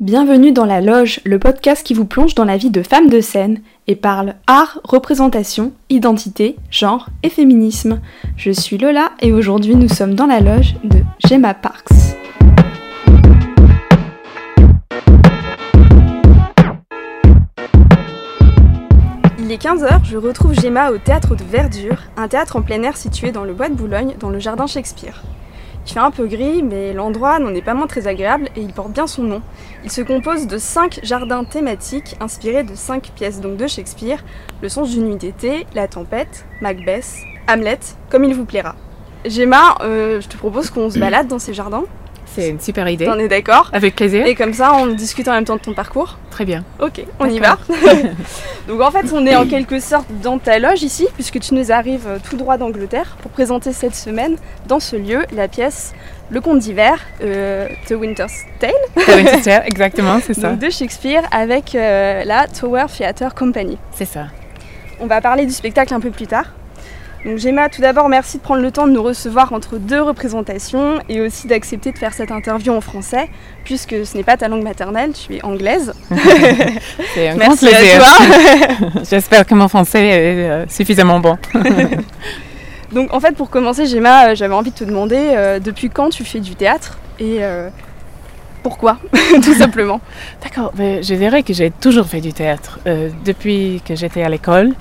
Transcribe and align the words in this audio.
Bienvenue 0.00 0.52
dans 0.52 0.64
La 0.64 0.80
Loge, 0.80 1.18
le 1.24 1.40
podcast 1.40 1.84
qui 1.84 1.92
vous 1.92 2.04
plonge 2.04 2.36
dans 2.36 2.44
la 2.44 2.56
vie 2.56 2.70
de 2.70 2.84
femmes 2.84 3.08
de 3.08 3.20
scène 3.20 3.62
et 3.88 3.96
parle 3.96 4.36
art, 4.46 4.78
représentation, 4.84 5.72
identité, 5.90 6.54
genre 6.70 7.08
et 7.24 7.28
féminisme. 7.28 8.00
Je 8.36 8.52
suis 8.52 8.78
Lola 8.78 9.10
et 9.20 9.32
aujourd'hui 9.32 9.74
nous 9.74 9.88
sommes 9.88 10.14
dans 10.14 10.26
la 10.26 10.38
loge 10.38 10.76
de 10.84 10.98
Gemma 11.28 11.52
Parks. 11.52 11.88
Il 19.40 19.50
est 19.50 19.60
15h, 19.60 20.04
je 20.04 20.16
retrouve 20.16 20.54
Gemma 20.54 20.92
au 20.92 20.98
théâtre 20.98 21.34
de 21.34 21.42
Verdure, 21.42 22.04
un 22.16 22.28
théâtre 22.28 22.54
en 22.54 22.62
plein 22.62 22.84
air 22.84 22.96
situé 22.96 23.32
dans 23.32 23.42
le 23.42 23.52
bois 23.52 23.68
de 23.68 23.74
Boulogne, 23.74 24.14
dans 24.20 24.30
le 24.30 24.38
jardin 24.38 24.68
Shakespeare. 24.68 25.24
Il 25.88 25.92
fait 25.92 26.00
un 26.00 26.10
peu 26.10 26.26
gris, 26.26 26.62
mais 26.62 26.92
l'endroit 26.92 27.38
n'en 27.38 27.54
est 27.54 27.62
pas 27.62 27.72
moins 27.72 27.86
très 27.86 28.06
agréable 28.06 28.50
et 28.56 28.60
il 28.60 28.74
porte 28.74 28.92
bien 28.92 29.06
son 29.06 29.22
nom. 29.22 29.40
Il 29.84 29.90
se 29.90 30.02
compose 30.02 30.46
de 30.46 30.58
5 30.58 31.00
jardins 31.02 31.44
thématiques 31.44 32.14
inspirés 32.20 32.62
de 32.62 32.74
5 32.74 33.10
pièces 33.14 33.40
donc 33.40 33.56
de 33.56 33.66
Shakespeare, 33.66 34.22
Le 34.60 34.68
songe 34.68 34.90
d'une 34.90 35.08
nuit 35.08 35.16
d'été, 35.16 35.66
La 35.74 35.88
tempête, 35.88 36.44
Macbeth, 36.60 37.14
Hamlet, 37.48 37.78
comme 38.10 38.24
il 38.24 38.34
vous 38.34 38.44
plaira. 38.44 38.74
Gemma, 39.24 39.76
euh, 39.80 40.20
je 40.20 40.28
te 40.28 40.36
propose 40.36 40.68
qu'on 40.68 40.90
se 40.90 40.98
balade 40.98 41.26
dans 41.26 41.38
ces 41.38 41.54
jardins. 41.54 41.84
C'est 42.38 42.50
une 42.50 42.60
super 42.60 42.88
idée. 42.88 43.04
T'en 43.04 43.18
es 43.18 43.28
d'accord 43.28 43.68
Avec 43.72 43.96
plaisir. 43.96 44.26
Et 44.26 44.34
comme 44.34 44.52
ça, 44.52 44.74
on 44.74 44.86
discute 44.86 45.26
en 45.28 45.32
même 45.32 45.44
temps 45.44 45.56
de 45.56 45.60
ton 45.60 45.74
parcours. 45.74 46.18
Très 46.30 46.44
bien. 46.44 46.64
Ok, 46.78 47.04
on 47.18 47.28
y 47.28 47.40
va. 47.40 47.58
Donc 48.68 48.80
en 48.80 48.90
fait, 48.90 49.06
on 49.12 49.26
est 49.26 49.34
en 49.34 49.46
quelque 49.46 49.80
sorte 49.80 50.06
dans 50.22 50.38
ta 50.38 50.58
loge 50.58 50.82
ici, 50.82 51.08
puisque 51.14 51.40
tu 51.40 51.54
nous 51.54 51.72
arrives 51.72 52.06
euh, 52.06 52.18
tout 52.22 52.36
droit 52.36 52.56
d'Angleterre 52.56 53.16
pour 53.22 53.30
présenter 53.30 53.72
cette 53.72 53.94
semaine, 53.94 54.36
dans 54.66 54.78
ce 54.78 54.94
lieu, 54.94 55.24
la 55.32 55.48
pièce 55.48 55.94
Le 56.30 56.40
Conte 56.40 56.60
d'hiver, 56.60 57.00
euh, 57.22 57.66
The 57.88 57.92
Winter's 57.92 58.44
Tale. 58.60 58.70
The 58.96 59.16
Winter's 59.16 59.42
Tale, 59.42 59.64
exactement, 59.66 60.20
c'est 60.24 60.34
ça. 60.34 60.50
Donc 60.50 60.60
de 60.60 60.70
Shakespeare 60.70 61.22
avec 61.32 61.74
euh, 61.74 62.22
la 62.24 62.46
Tower 62.46 62.86
Theatre 62.96 63.34
Company. 63.34 63.78
C'est 63.92 64.04
ça. 64.04 64.26
On 65.00 65.06
va 65.06 65.20
parler 65.20 65.46
du 65.46 65.52
spectacle 65.52 65.94
un 65.94 66.00
peu 66.00 66.10
plus 66.10 66.26
tard. 66.26 66.44
Donc 67.24 67.38
Gemma, 67.38 67.68
tout 67.68 67.80
d'abord, 67.80 68.08
merci 68.08 68.38
de 68.38 68.42
prendre 68.42 68.62
le 68.62 68.70
temps 68.70 68.86
de 68.86 68.92
nous 68.92 69.02
recevoir 69.02 69.52
entre 69.52 69.76
deux 69.76 70.00
représentations 70.00 70.98
et 71.08 71.20
aussi 71.20 71.46
d'accepter 71.46 71.92
de 71.92 71.98
faire 71.98 72.12
cette 72.14 72.30
interview 72.30 72.72
en 72.72 72.80
français, 72.80 73.28
puisque 73.64 74.06
ce 74.06 74.16
n'est 74.16 74.22
pas 74.22 74.36
ta 74.36 74.48
langue 74.48 74.62
maternelle, 74.62 75.12
tu 75.12 75.36
es 75.36 75.44
anglaise. 75.44 75.92
C'est 77.14 77.28
un 77.28 77.36
grand 77.36 77.48
Merci 77.48 77.68
à 77.68 77.98
toi. 77.98 79.02
J'espère 79.10 79.46
que 79.46 79.54
mon 79.54 79.68
français 79.68 80.06
est 80.06 80.70
suffisamment 80.70 81.20
bon. 81.20 81.36
Donc 82.92 83.12
en 83.12 83.20
fait, 83.20 83.32
pour 83.32 83.50
commencer, 83.50 83.86
Gemma, 83.86 84.28
euh, 84.28 84.34
j'avais 84.34 84.54
envie 84.54 84.70
de 84.70 84.76
te 84.76 84.84
demander 84.84 85.32
euh, 85.36 85.58
depuis 85.58 85.90
quand 85.90 86.08
tu 86.08 86.24
fais 86.24 86.40
du 86.40 86.54
théâtre 86.54 86.98
et 87.18 87.38
euh, 87.40 87.68
pourquoi, 88.62 88.98
tout 89.42 89.54
simplement? 89.54 90.00
D'accord, 90.42 90.72
mais 90.76 91.02
je 91.02 91.14
dirais 91.14 91.42
que 91.42 91.52
j'ai 91.52 91.70
toujours 91.70 92.06
fait 92.06 92.20
du 92.20 92.32
théâtre. 92.32 92.78
Euh, 92.86 93.10
depuis 93.24 93.80
que 93.84 93.94
j'étais 93.94 94.22
à 94.22 94.28
l'école, 94.28 94.72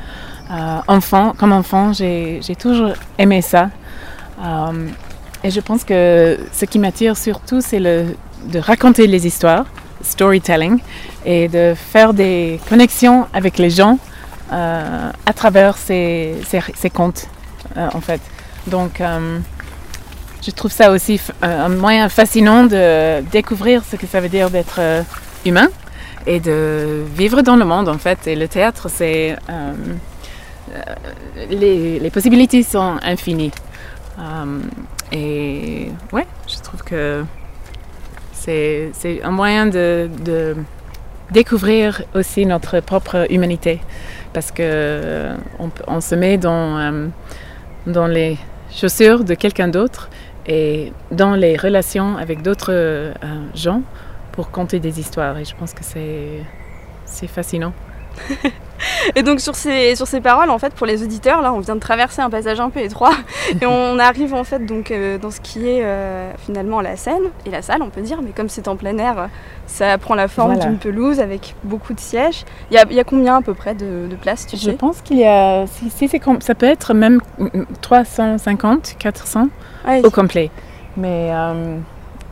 euh, 0.49 0.79
enfant, 0.87 1.33
comme 1.37 1.51
enfant, 1.51 1.91
j'ai 1.93 2.55
toujours 2.57 2.93
aimé 3.17 3.41
ça. 3.41 3.69
Euh, 4.41 4.87
et 5.43 5.51
je 5.51 5.59
pense 5.59 5.83
que 5.83 6.37
ce 6.53 6.65
qui 6.65 6.79
m'attire 6.79 7.17
surtout, 7.17 7.59
c'est 7.59 7.79
de 7.79 8.59
raconter 8.59 9.07
les 9.07 9.27
histoires, 9.27 9.65
storytelling, 10.01 10.79
et 11.25 11.47
de 11.49 11.73
faire 11.75 12.13
des 12.13 12.59
connexions 12.69 13.27
avec 13.33 13.57
les 13.57 13.69
gens 13.69 13.99
euh, 14.53 15.11
à 15.25 15.33
travers 15.33 15.77
ces, 15.77 16.35
ces, 16.47 16.61
ces 16.75 16.89
contes, 16.89 17.27
en 17.75 18.01
fait. 18.01 18.21
Donc, 18.67 19.01
je 20.41 20.51
trouve 20.51 20.71
ça 20.71 20.91
aussi 20.91 21.19
un 21.41 21.69
moyen 21.69 22.07
fascinant 22.07 22.63
de 22.63 23.21
découvrir 23.31 23.83
ce 23.83 23.97
que 23.97 24.07
ça 24.07 24.21
veut 24.21 24.29
dire 24.29 24.49
d'être 24.49 24.79
humain 25.45 25.67
et 26.25 26.39
de 26.39 27.03
vivre 27.15 27.41
dans 27.41 27.57
le 27.57 27.65
monde, 27.65 27.89
en 27.89 27.97
fait. 27.97 28.27
Et 28.27 28.35
le 28.37 28.47
théâtre, 28.47 28.87
c'est... 28.89 29.35
euh, 30.73 31.45
les, 31.49 32.09
possibilités 32.09 32.63
sont 32.63 32.97
infinies. 33.01 33.51
Euh, 34.19 34.59
et 35.11 35.89
ouais, 36.11 36.25
je 36.47 36.59
trouve 36.61 36.83
que 36.83 37.23
c'est 38.33 38.91
un 39.23 39.31
moyen 39.31 39.65
de, 39.67 40.09
découvrir 41.31 42.03
aussi 42.15 42.45
notre 42.45 42.79
propre 42.79 43.27
humanité 43.29 43.81
parce 44.31 44.49
que 44.51 44.61
euh, 44.61 45.35
on, 45.87 45.99
se 45.99 46.15
met 46.15 46.37
dans, 46.37 47.09
dans 47.85 48.07
les 48.07 48.37
chaussures 48.71 49.25
de 49.25 49.33
quelqu'un 49.33 49.67
d'autre 49.67 50.09
et 50.45 50.93
dans 51.11 51.35
les 51.35 51.57
relations 51.57 52.15
avec 52.15 52.43
d'autres 52.43 53.11
gens 53.53 53.81
pour 54.31 54.51
conter 54.51 54.79
des 54.79 55.01
histoires. 55.01 55.37
Et 55.37 55.43
je 55.43 55.53
pense 55.53 55.73
que 55.73 55.83
c'est 55.83 57.27
fascinant. 57.27 57.73
Et 59.15 59.23
donc 59.23 59.39
sur 59.39 59.55
ces, 59.55 59.95
sur 59.95 60.05
ces 60.05 60.21
paroles, 60.21 60.51
en 60.51 60.59
fait, 60.59 60.71
pour 60.73 60.85
les 60.85 61.01
auditeurs, 61.01 61.41
là, 61.41 61.51
on 61.51 61.59
vient 61.59 61.73
de 61.75 61.79
traverser 61.79 62.21
un 62.21 62.29
passage 62.29 62.59
un 62.59 62.69
peu 62.69 62.79
étroit 62.79 63.13
et 63.61 63.65
on 63.65 63.97
arrive 63.97 64.35
en 64.35 64.43
fait 64.43 64.63
donc 64.65 64.91
euh, 64.91 65.17
dans 65.17 65.31
ce 65.31 65.39
qui 65.41 65.67
est 65.67 65.83
euh, 65.83 66.31
finalement 66.45 66.79
la 66.81 66.95
scène 66.95 67.23
et 67.45 67.49
la 67.49 67.63
salle, 67.63 67.81
on 67.81 67.89
peut 67.89 68.01
dire, 68.01 68.19
mais 68.23 68.31
comme 68.31 68.49
c'est 68.49 68.67
en 68.67 68.75
plein 68.75 68.97
air, 68.99 69.29
ça 69.65 69.97
prend 69.97 70.13
la 70.13 70.27
forme 70.27 70.53
Voilà. 70.53 70.69
d'une 70.69 70.77
pelouse 70.77 71.19
avec 71.19 71.55
beaucoup 71.63 71.93
de 71.93 71.99
sièges. 71.99 72.45
Il 72.69 72.75
y 72.75 72.77
a, 72.77 72.83
il 72.89 72.95
y 72.95 72.99
a 72.99 73.03
combien 73.03 73.37
à 73.37 73.41
peu 73.41 73.55
près 73.55 73.73
de, 73.73 74.07
de 74.07 74.15
places, 74.15 74.45
tu 74.45 74.57
Je 74.57 74.61
sais 74.65 74.73
pense 74.73 75.01
qu'il 75.01 75.17
y 75.17 75.25
a, 75.25 75.65
si, 75.65 75.89
si 75.89 76.07
c'est 76.07 76.19
com- 76.19 76.41
ça 76.41 76.53
peut 76.53 76.67
être 76.67 76.93
même 76.93 77.19
mm, 77.39 77.47
350, 77.81 78.95
400 78.99 79.47
Ouais, 79.87 80.05
au 80.05 80.11
complet. 80.11 80.51
Mais 80.97 81.29
euh, 81.31 81.77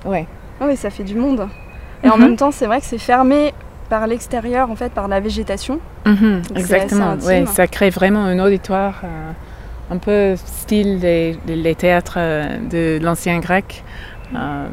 ouais. 0.06 0.28
Ah 0.62 0.66
oui, 0.68 0.78
ça 0.78 0.90
fait 0.92 1.04
du 1.04 1.16
monde. 1.16 1.48
Et 2.04 2.10
en 2.10 2.18
Mhm. 2.18 2.24
même 2.24 2.36
temps, 2.36 2.52
c'est 2.52 2.68
vrai 2.68 2.80
que 2.82 2.86
c'est 2.86 2.98
fermé 3.00 3.54
par 3.96 4.08
l'extérieur, 4.08 4.70
en 4.70 4.76
fait, 4.76 4.92
par 4.92 5.08
la 5.08 5.22
végétation. 5.22 5.80
Mhm, 6.06 6.42
exactement. 6.54 7.16
Ouais, 7.26 7.46
ça 7.46 7.66
crée 7.66 7.90
vraiment 7.90 8.26
un 8.26 8.40
auditoire 8.40 8.96
euh, 9.06 9.32
un 9.90 9.98
peu 9.98 10.36
style 10.36 11.00
des, 11.00 11.76
théâtres 11.78 12.18
euh, 12.18 12.58
de 12.76 13.00
l'ancien 13.02 13.40
grec. 13.40 13.86
Euh, 14.36 14.68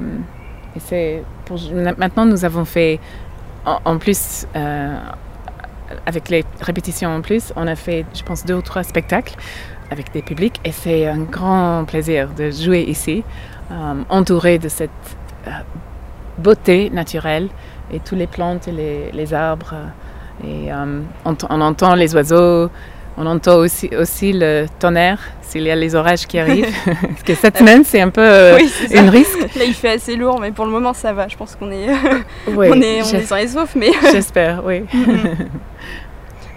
et 0.75 0.81
c'est 0.81 1.23
pour, 1.45 1.61
maintenant 1.97 2.25
nous 2.25 2.45
avons 2.45 2.65
fait 2.65 2.99
en, 3.65 3.79
en 3.85 3.99
plus 3.99 4.49
euh, 4.57 4.99
avec 6.05 6.29
les 6.29 6.45
répétitions 6.61 7.11
en 7.15 7.21
plus, 7.21 7.53
on 7.55 7.69
a 7.69 7.77
fait 7.77 8.05
je 8.19 8.25
pense 8.25 8.45
deux 8.45 8.55
ou 8.55 8.63
trois 8.63 8.83
spectacles 8.83 9.37
avec 9.93 10.13
des 10.13 10.23
publics 10.23 10.59
et 10.65 10.73
c'est 10.73 11.07
un 11.07 11.23
grand 11.37 11.85
plaisir 11.85 12.31
de 12.37 12.51
jouer 12.51 12.83
ici, 12.89 13.23
entouré 14.09 14.59
de 14.59 14.69
cette 14.69 14.91
beauté 16.39 16.91
naturelle 16.91 17.49
et 17.93 18.01
tous 18.01 18.15
les 18.15 18.27
plantes 18.27 18.69
et 18.69 18.73
les, 18.73 19.11
les 19.13 19.35
arbres. 19.35 19.75
euh, 19.75 19.87
et 20.45 20.73
euh, 20.73 21.01
on, 21.25 21.37
on 21.51 21.61
entend 21.61 21.95
les 21.95 22.15
oiseaux, 22.15 22.69
on 23.17 23.27
entend 23.27 23.57
aussi, 23.57 23.91
aussi 23.97 24.33
le 24.33 24.67
tonnerre 24.79 25.19
s'il 25.43 25.63
y 25.65 25.71
a 25.71 25.77
les 25.77 25.95
orages 25.95 26.27
qui 26.27 26.39
arrivent. 26.39 26.75
Parce 26.85 27.23
que 27.23 27.35
cette 27.35 27.59
semaine, 27.59 27.85
c'est 27.85 28.01
un 28.01 28.09
peu 28.09 28.23
euh, 28.23 28.57
Oui, 28.57 28.73
une 28.91 29.11
risque. 29.11 29.39
Là, 29.55 29.65
il 29.67 29.75
fait 29.75 29.91
assez 29.91 30.17
lourd, 30.17 30.41
mais 30.41 30.51
pour 30.51 30.65
le 30.65 30.71
moment, 30.71 30.95
ça 30.95 31.13
va. 31.13 31.29
Je 31.29 31.37
pense 31.37 31.55
qu'on 31.55 31.71
est, 31.71 31.89
Oui, 32.49 32.69
on 32.73 32.81
est, 32.81 33.03
on 33.03 33.07
est 33.19 33.21
sains 33.23 33.37
et 33.37 33.49
saufs, 33.49 33.75
mais 33.77 33.91
J'espère, 34.11 34.65
oui. 34.65 34.85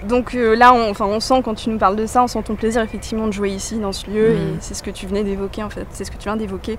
Donc 0.07 0.35
euh, 0.35 0.55
là, 0.55 0.73
on, 0.73 0.89
enfin, 0.91 1.05
on 1.05 1.19
sent 1.19 1.41
quand 1.43 1.55
tu 1.55 1.69
nous 1.69 1.77
parles 1.77 1.95
de 1.95 2.05
ça, 2.05 2.23
on 2.23 2.27
sent 2.27 2.43
ton 2.43 2.55
plaisir 2.55 2.81
effectivement 2.81 3.27
de 3.27 3.33
jouer 3.33 3.49
ici 3.49 3.77
dans 3.79 3.91
ce 3.91 4.09
lieu 4.09 4.29
Mhm. 4.33 4.35
et 4.35 4.57
c'est 4.59 4.73
ce 4.73 4.83
que 4.83 4.91
tu 4.91 5.07
venais 5.07 5.23
d'évoquer 5.23 5.63
en 5.63 5.69
fait, 5.69 5.85
c'est 5.91 6.03
ce 6.05 6.11
que 6.11 6.17
tu 6.17 6.23
viens 6.23 6.35
d'évoquer, 6.38 6.77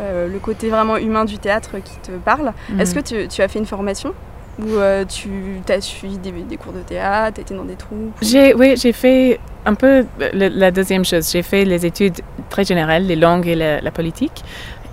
euh, 0.00 0.28
le 0.28 0.38
côté 0.38 0.68
vraiment 0.70 0.96
humain 0.96 1.24
du 1.24 1.38
théâtre 1.38 1.72
qui 1.84 1.96
te 1.98 2.12
parle. 2.12 2.52
Est-ce 2.78 2.94
que 2.94 3.00
tu, 3.00 3.28
tu 3.28 3.42
as 3.42 3.48
fait 3.48 3.58
une 3.58 3.66
formation 3.66 4.12
ou 4.58 4.76
euh, 4.76 5.04
tu 5.06 5.30
as 5.70 5.80
suivi 5.80 6.18
des, 6.18 6.30
des 6.30 6.56
cours 6.58 6.72
de 6.74 6.80
théâtre, 6.80 7.40
étais 7.40 7.54
dans 7.54 7.64
des 7.64 7.76
troupes 7.76 8.12
J'ai, 8.20 8.52
oui, 8.54 8.74
j'ai 8.76 8.92
fait 8.92 9.40
un 9.64 9.74
peu 9.74 10.04
le- 10.32 10.48
la 10.48 10.70
deuxième 10.70 11.04
chose. 11.06 11.30
J'ai 11.30 11.42
fait 11.42 11.64
les 11.64 11.86
études 11.86 12.20
très 12.50 12.64
générales, 12.64 13.06
les 13.06 13.16
langues 13.16 13.46
et 13.46 13.54
la, 13.54 13.80
la 13.80 13.90
politique. 13.90 14.44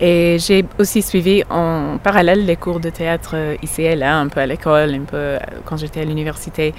Et 0.01 0.38
j'ai 0.40 0.63
aussi 0.78 1.01
suivi 1.01 1.44
en 1.50 1.97
parallèle 2.01 2.46
les 2.46 2.56
cours 2.56 2.79
de 2.79 2.90
théâtre 2.90 3.35
ici 3.61 3.81
et 3.81 3.97
là, 3.97 4.16
un 4.17 4.29
peu 4.29 4.40
à 4.40 4.46
l'école, 4.46 4.93
un 4.96 5.02
peu 5.02 5.37
quand 5.66 5.76
j'étais 5.76 5.99
à 5.99 6.05
l'université. 6.05 6.73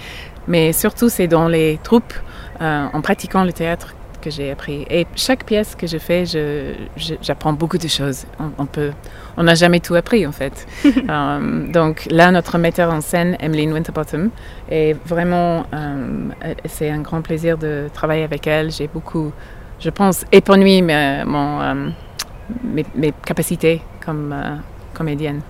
Mais 0.48 0.72
surtout, 0.72 1.08
c'est 1.08 1.26
dans 1.28 1.48
les 1.48 1.78
troupes, 1.82 2.14
euh, 2.60 2.86
en 2.92 3.00
pratiquant 3.00 3.44
le 3.44 3.52
théâtre 3.52 3.94
que 4.20 4.30
j'ai 4.30 4.50
appris. 4.50 4.84
Et 4.90 5.06
chaque 5.16 5.44
pièce 5.44 5.74
que 5.74 5.86
je 5.86 5.96
fais, 5.96 6.26
je, 6.26 6.74
je- 6.96 7.14
j'apprends 7.22 7.54
beaucoup 7.54 7.78
de 7.78 7.88
choses. 7.88 8.26
On, 8.38 8.50
on 8.58 8.66
peut, 8.66 8.90
on 9.38 9.44
n'a 9.44 9.54
jamais 9.54 9.80
tout 9.80 9.94
appris 9.94 10.26
en 10.26 10.32
fait. 10.32 10.66
Euh, 11.08 11.72
donc 11.72 12.06
là, 12.10 12.30
notre 12.30 12.58
metteur 12.58 12.92
en 12.92 13.00
scène, 13.00 13.36
Emmeline 13.40 13.72
Winterbottom, 13.72 14.30
est 14.70 14.94
vraiment, 15.06 15.64
euh, 15.74 16.28
c'est 16.66 16.90
un 16.90 17.00
grand 17.00 17.22
plaisir 17.22 17.56
de 17.58 17.88
travailler 17.94 18.22
avec 18.24 18.46
elle. 18.46 18.70
J'ai 18.70 18.86
beaucoup, 18.88 19.32
je 19.80 19.88
pense, 19.90 20.24
épanoui 20.30 20.82
mes, 20.82 21.24
mon, 21.24 21.60
euh, 21.62 21.88
mes, 22.62 22.84
mes 22.94 23.12
capacités 23.24 23.80
comme 24.04 24.34
comédienne. 24.94 25.40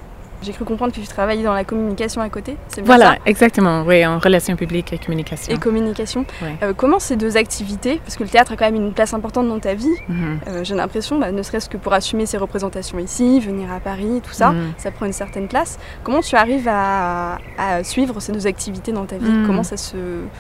J'ai 0.42 0.52
cru 0.52 0.64
comprendre 0.64 0.92
que 0.94 1.00
tu 1.00 1.06
travaillais 1.06 1.42
dans 1.42 1.52
la 1.52 1.64
communication 1.64 2.22
à 2.22 2.28
côté. 2.28 2.56
C'est 2.69 2.82
voilà, 2.82 3.16
exactement. 3.26 3.82
Oui, 3.87 4.04
en 4.06 4.19
relations 4.19 4.56
publiques 4.56 4.92
et 4.92 4.98
communication. 4.98 5.54
Et 5.54 5.58
communication. 5.58 6.25
Euh, 6.62 6.72
comment 6.75 6.98
ces 6.98 7.16
deux 7.16 7.37
activités, 7.37 8.00
parce 8.04 8.16
que 8.16 8.22
le 8.22 8.28
théâtre 8.28 8.52
a 8.52 8.56
quand 8.56 8.64
même 8.64 8.76
une 8.76 8.92
place 8.92 9.12
importante 9.12 9.48
dans 9.48 9.58
ta 9.58 9.75
vie, 9.75 9.88
mhm. 10.08 10.40
euh, 10.48 10.64
j'ai 10.64 10.75
l'impression, 10.75 11.19
bah, 11.19 11.31
ne 11.31 11.42
serait-ce 11.42 11.69
que 11.69 11.76
pour 11.76 11.92
assumer 11.92 12.26
ses 12.26 12.38
représentations 12.38 12.98
ici, 12.98 13.40
venir 13.40 13.70
à 13.72 13.81
Paris, 13.81 14.20
tout 14.25 14.32
ça, 14.32 14.52
mhm. 14.52 14.72
ça 14.78 14.90
prend 14.90 15.06
une 15.06 15.12
certaine 15.12 15.48
place. 15.48 15.78
Comment 16.04 16.20
tu 16.20 16.37
arrives 16.37 16.69
à, 16.69 17.38
suivre 17.82 18.20
ces 18.20 18.32
deux 18.32 18.46
activités 18.46 18.92
dans 18.92 19.04
ta 19.04 19.19
vie? 19.19 19.31
Mhm. 19.31 19.46
Comment 19.46 19.62
ça 19.62 19.76
se, 19.76 19.96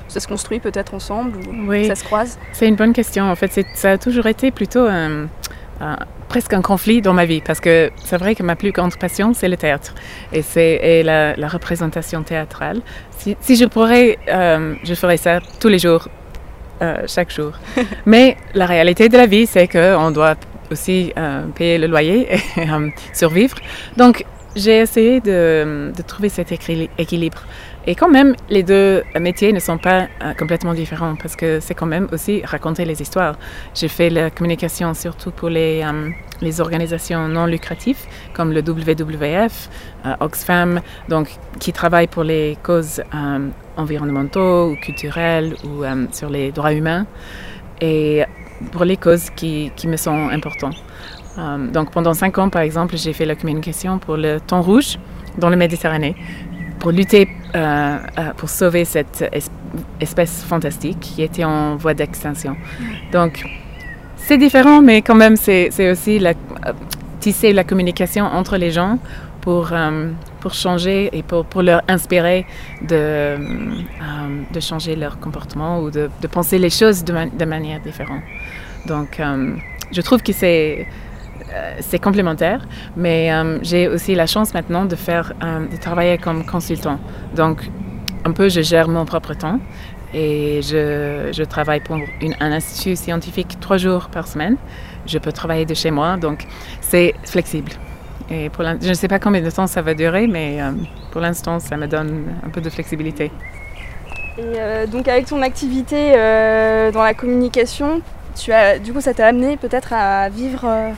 ça 0.08 0.20
se 0.20 0.28
construit 0.28 0.60
peut-être 0.60 0.94
ensemble 0.94 1.38
ou 1.38 1.72
ça 1.86 1.94
se 1.94 2.04
croise? 2.04 2.38
C'est 2.52 2.68
une 2.68 2.76
bonne 2.76 2.92
question. 2.92 3.30
En 3.30 3.36
fait, 3.36 3.64
ça 3.74 3.92
a 3.92 3.98
toujours 3.98 4.26
été 4.26 4.50
plutôt 4.50 4.86
un 4.86 5.28
presque 6.30 6.54
un 6.54 6.62
conflit 6.62 7.02
dans 7.02 7.12
ma 7.12 7.26
vie 7.26 7.42
parce 7.44 7.60
que 7.60 7.90
c'est 8.04 8.16
vrai 8.16 8.34
que 8.36 8.44
ma 8.44 8.54
plus 8.54 8.70
grande 8.70 8.96
passion, 8.96 9.34
c'est 9.34 9.48
le 9.48 9.56
théâtre 9.56 9.94
et 10.32 10.42
c'est 10.42 11.02
la, 11.02 11.34
la, 11.34 11.48
représentation 11.48 12.22
théâtrale. 12.22 12.80
Si, 13.18 13.36
si 13.40 13.56
je 13.56 13.64
pourrais, 13.64 14.16
euh, 14.28 14.74
je 14.84 14.94
ferais 14.94 15.16
ça 15.16 15.40
tous 15.60 15.66
les 15.68 15.80
jours, 15.80 16.08
euh, 16.82 17.02
chaque 17.08 17.32
jour. 17.32 17.52
Mais 18.06 18.36
la 18.54 18.66
réalité 18.66 19.08
de 19.08 19.16
la 19.16 19.26
vie, 19.26 19.46
c'est 19.46 19.66
qu'on 19.66 20.12
doit 20.12 20.36
aussi 20.70 21.12
euh, 21.18 21.42
payer 21.56 21.78
le 21.78 21.88
loyer 21.88 22.28
et 22.32 22.68
survivre. 23.12 23.56
Donc, 23.96 24.24
j'ai 24.54 24.78
essayé 24.78 25.20
de, 25.20 25.92
de, 25.96 26.02
trouver 26.02 26.28
cet 26.28 26.52
équilibre. 26.52 27.42
Et 27.86 27.94
quand 27.94 28.10
même, 28.10 28.34
les 28.50 28.62
deux 28.62 29.02
métiers 29.18 29.52
ne 29.54 29.58
sont 29.58 29.78
pas 29.78 30.02
euh, 30.22 30.34
complètement 30.38 30.74
différents 30.74 31.14
parce 31.16 31.34
que 31.34 31.60
c'est 31.60 31.74
quand 31.74 31.86
même 31.86 32.08
aussi 32.12 32.42
raconter 32.44 32.84
les 32.84 33.00
histoires. 33.00 33.36
J'ai 33.74 33.88
fait 33.88 34.10
la 34.10 34.28
communication 34.30 34.92
surtout 34.92 35.30
pour 35.30 35.48
les, 35.48 35.82
euh, 35.82 36.60
organisations 36.60 37.26
non 37.28 37.46
lucratives 37.46 38.00
comme 38.34 38.52
le 38.52 38.60
WWF, 38.60 39.70
euh, 40.04 40.14
Oxfam, 40.20 40.82
donc 41.08 41.30
qui 41.58 41.72
travaillent 41.72 42.06
pour 42.06 42.24
les 42.24 42.58
causes 42.62 43.02
environnementaux 43.76 44.70
ou 44.70 44.76
culturelles 44.76 45.54
ou 45.64 45.84
sur 46.12 46.28
les 46.28 46.52
droits 46.52 46.72
humains 46.72 47.06
et 47.80 48.24
pour 48.72 48.84
les 48.84 48.96
causes 48.98 49.30
qui, 49.30 49.72
me 49.86 49.96
sont 49.96 50.28
importantes. 50.28 50.76
donc 51.72 51.90
pendant 51.92 52.12
cinq 52.14 52.36
ans, 52.38 52.50
par 52.50 52.62
exemple, 52.62 52.96
j'ai 52.96 53.14
fait 53.14 53.24
la 53.26 53.36
communication 53.36 53.98
pour 53.98 54.16
le 54.16 54.38
thon 54.40 54.60
rouge 54.60 54.98
dans 55.38 55.48
le 55.48 55.56
Méditerranée 55.56 56.14
pour 56.80 56.90
lutter 56.90 57.28
euh, 57.54 57.98
euh, 58.18 58.32
pour 58.36 58.48
sauver 58.48 58.84
cette 58.84 59.24
espèce 60.00 60.42
fantastique 60.42 60.98
qui 61.00 61.22
était 61.22 61.44
en 61.44 61.76
voie 61.76 61.94
d'extinction. 61.94 62.56
Donc, 63.12 63.44
c'est 64.16 64.38
différent, 64.38 64.82
mais 64.82 65.02
quand 65.02 65.14
même, 65.14 65.36
c'est 65.36 65.90
aussi 65.90 66.24
euh, 66.24 66.32
tisser 67.20 67.52
la 67.52 67.64
communication 67.64 68.24
entre 68.24 68.56
les 68.56 68.70
gens 68.70 68.98
pour, 69.42 69.72
pour 70.40 70.52
changer 70.52 71.08
et 71.12 71.22
pour, 71.22 71.46
pour 71.46 71.62
leur 71.62 71.80
inspirer 71.88 72.44
de, 72.82 73.36
de 74.52 74.60
changer 74.60 74.96
leur 74.96 75.18
comportement 75.18 75.80
ou 75.80 75.90
de, 75.90 76.10
de 76.20 76.26
penser 76.26 76.58
les 76.58 76.68
choses 76.70 77.04
de, 77.04 77.14
de 77.36 77.44
manière 77.46 77.80
différente. 77.80 78.22
Donc, 78.86 79.20
je 79.92 80.00
trouve 80.02 80.22
que 80.22 80.32
c'est 80.32 80.86
c'est 81.80 81.98
complémentaire, 81.98 82.66
mais 82.96 83.32
euh, 83.32 83.58
j'ai 83.62 83.88
aussi 83.88 84.14
la 84.14 84.26
chance 84.26 84.54
maintenant 84.54 84.84
de 84.84 84.96
faire, 84.96 85.32
euh, 85.42 85.66
de 85.66 85.76
travailler 85.76 86.18
comme 86.18 86.44
consultant. 86.44 86.98
Donc, 87.34 87.70
un 88.24 88.32
peu, 88.32 88.48
je 88.48 88.60
gère 88.60 88.88
mon 88.88 89.04
propre 89.04 89.34
temps 89.34 89.58
et 90.12 90.60
je, 90.62 91.30
je 91.32 91.42
travaille 91.44 91.80
pour 91.80 91.96
un 91.96 92.52
institut 92.52 92.96
scientifique 92.96 93.58
trois 93.60 93.76
jours 93.76 94.08
par 94.10 94.26
semaine. 94.26 94.56
Je 95.06 95.18
peux 95.18 95.32
travailler 95.32 95.64
de 95.64 95.74
chez 95.74 95.90
moi, 95.90 96.16
donc 96.16 96.46
c'est 96.80 97.14
flexible. 97.24 97.72
Et 98.30 98.48
pour 98.48 98.64
je 98.64 98.88
ne 98.88 98.94
sais 98.94 99.08
pas 99.08 99.18
combien 99.18 99.40
de 99.40 99.50
temps 99.50 99.66
ça 99.66 99.82
va 99.82 99.94
durer, 99.94 100.26
mais 100.26 100.58
pour 101.10 101.20
l'instant, 101.20 101.58
ça 101.58 101.76
me 101.76 101.88
donne 101.88 102.26
un 102.46 102.50
peu 102.50 102.60
de 102.60 102.70
flexibilité. 102.70 103.32
Et 104.38 104.86
donc, 104.86 105.08
avec 105.08 105.26
ton 105.26 105.42
activité 105.42 106.12
dans 106.92 107.02
la 107.02 107.14
communication, 107.14 108.02
tu 108.36 108.52
as, 108.52 108.78
du 108.78 108.92
coup, 108.92 109.00
ça 109.00 109.14
t'a 109.14 109.26
amené 109.26 109.56
peut-être 109.56 109.92
à 109.92 110.28
vivre 110.28 110.94